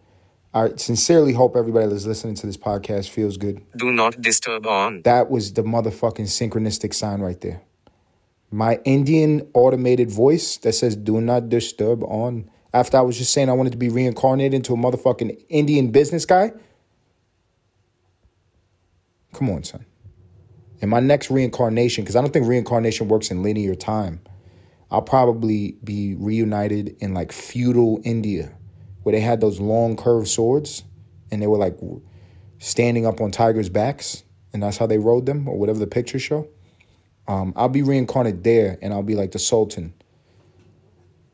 I 0.57 0.71
sincerely 0.75 1.33
hope 1.33 1.55
everybody 1.55 1.87
that's 1.87 2.07
listening 2.07 2.33
to 2.33 2.47
this 2.47 2.57
podcast 2.57 3.09
feels 3.09 3.37
good. 3.37 3.61
Do 3.75 3.91
not 3.91 4.19
disturb 4.19 4.65
on. 4.65 5.03
That 5.03 5.29
was 5.29 5.53
the 5.53 5.61
motherfucking 5.61 6.25
synchronistic 6.25 6.95
sign 6.95 7.21
right 7.21 7.39
there. 7.41 7.61
My 8.49 8.79
Indian 8.83 9.47
automated 9.53 10.09
voice 10.09 10.57
that 10.57 10.73
says 10.73 10.95
do 10.95 11.21
not 11.21 11.49
disturb 11.49 12.03
on. 12.05 12.49
After 12.73 12.97
I 12.97 13.01
was 13.01 13.19
just 13.19 13.33
saying 13.33 13.51
I 13.51 13.53
wanted 13.53 13.73
to 13.73 13.77
be 13.77 13.89
reincarnated 13.89 14.55
into 14.55 14.73
a 14.73 14.77
motherfucking 14.77 15.45
Indian 15.47 15.91
business 15.91 16.25
guy. 16.25 16.53
Come 19.33 19.51
on, 19.51 19.63
son. 19.63 19.85
In 20.81 20.89
my 20.89 21.01
next 21.01 21.29
reincarnation, 21.29 22.03
because 22.03 22.15
I 22.15 22.21
don't 22.21 22.33
think 22.33 22.47
reincarnation 22.47 23.09
works 23.09 23.29
in 23.29 23.43
linear 23.43 23.75
time, 23.75 24.21
I'll 24.89 25.03
probably 25.03 25.77
be 25.83 26.15
reunited 26.15 26.97
in 26.99 27.13
like 27.13 27.31
feudal 27.31 28.01
India 28.03 28.56
where 29.07 29.13
they 29.13 29.21
had 29.21 29.39
those 29.39 29.61
long 29.61 29.95
curved 29.95 30.27
swords 30.27 30.83
and 31.31 31.41
they 31.41 31.47
were 31.47 31.57
like 31.57 31.79
standing 32.57 33.05
up 33.05 33.21
on 33.21 33.31
tigers' 33.31 33.69
backs, 33.69 34.25
and 34.51 34.61
that's 34.61 34.75
how 34.75 34.85
they 34.85 34.97
rode 34.97 35.25
them, 35.25 35.47
or 35.47 35.57
whatever 35.57 35.79
the 35.79 35.87
pictures 35.87 36.21
show. 36.21 36.45
Um, 37.25 37.53
I'll 37.55 37.69
be 37.69 37.83
reincarnated 37.83 38.43
there, 38.43 38.77
and 38.81 38.93
I'll 38.93 39.03
be 39.03 39.15
like 39.15 39.31
the 39.31 39.39
sultan. 39.39 39.93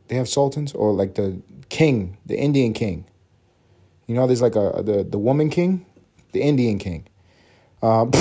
They 0.08 0.18
have 0.18 0.30
sultans, 0.30 0.74
or 0.74 0.94
like 0.94 1.16
the 1.16 1.42
king, 1.70 2.20
the 2.28 2.38
Indian 2.38 2.74
king. 2.74 3.06
You 4.06 4.14
know, 4.14 4.28
there's 4.28 4.44
like 4.44 4.56
a 4.56 4.84
the 4.86 5.04
the 5.04 5.18
woman 5.18 5.50
king, 5.50 5.84
the 6.32 6.44
Indian 6.44 6.78
king. 6.78 7.08
Um, 7.82 8.12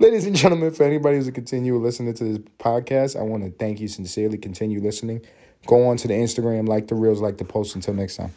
ladies 0.00 0.26
and 0.26 0.34
gentlemen, 0.34 0.72
for 0.72 0.82
anybody 0.82 1.18
who's 1.18 1.28
a 1.28 1.32
continue 1.32 1.78
listening 1.78 2.14
to 2.14 2.24
this 2.24 2.38
podcast, 2.58 3.16
I 3.16 3.22
want 3.22 3.44
to 3.44 3.52
thank 3.52 3.78
you 3.78 3.86
sincerely. 3.86 4.38
Continue 4.38 4.80
listening. 4.80 5.24
Go 5.66 5.88
on 5.88 5.96
to 5.98 6.08
the 6.08 6.14
Instagram, 6.14 6.68
like 6.68 6.88
the 6.88 6.94
reels, 6.94 7.20
like 7.20 7.38
the 7.38 7.44
post. 7.44 7.74
Until 7.74 7.94
next 7.94 8.16
time. 8.16 8.32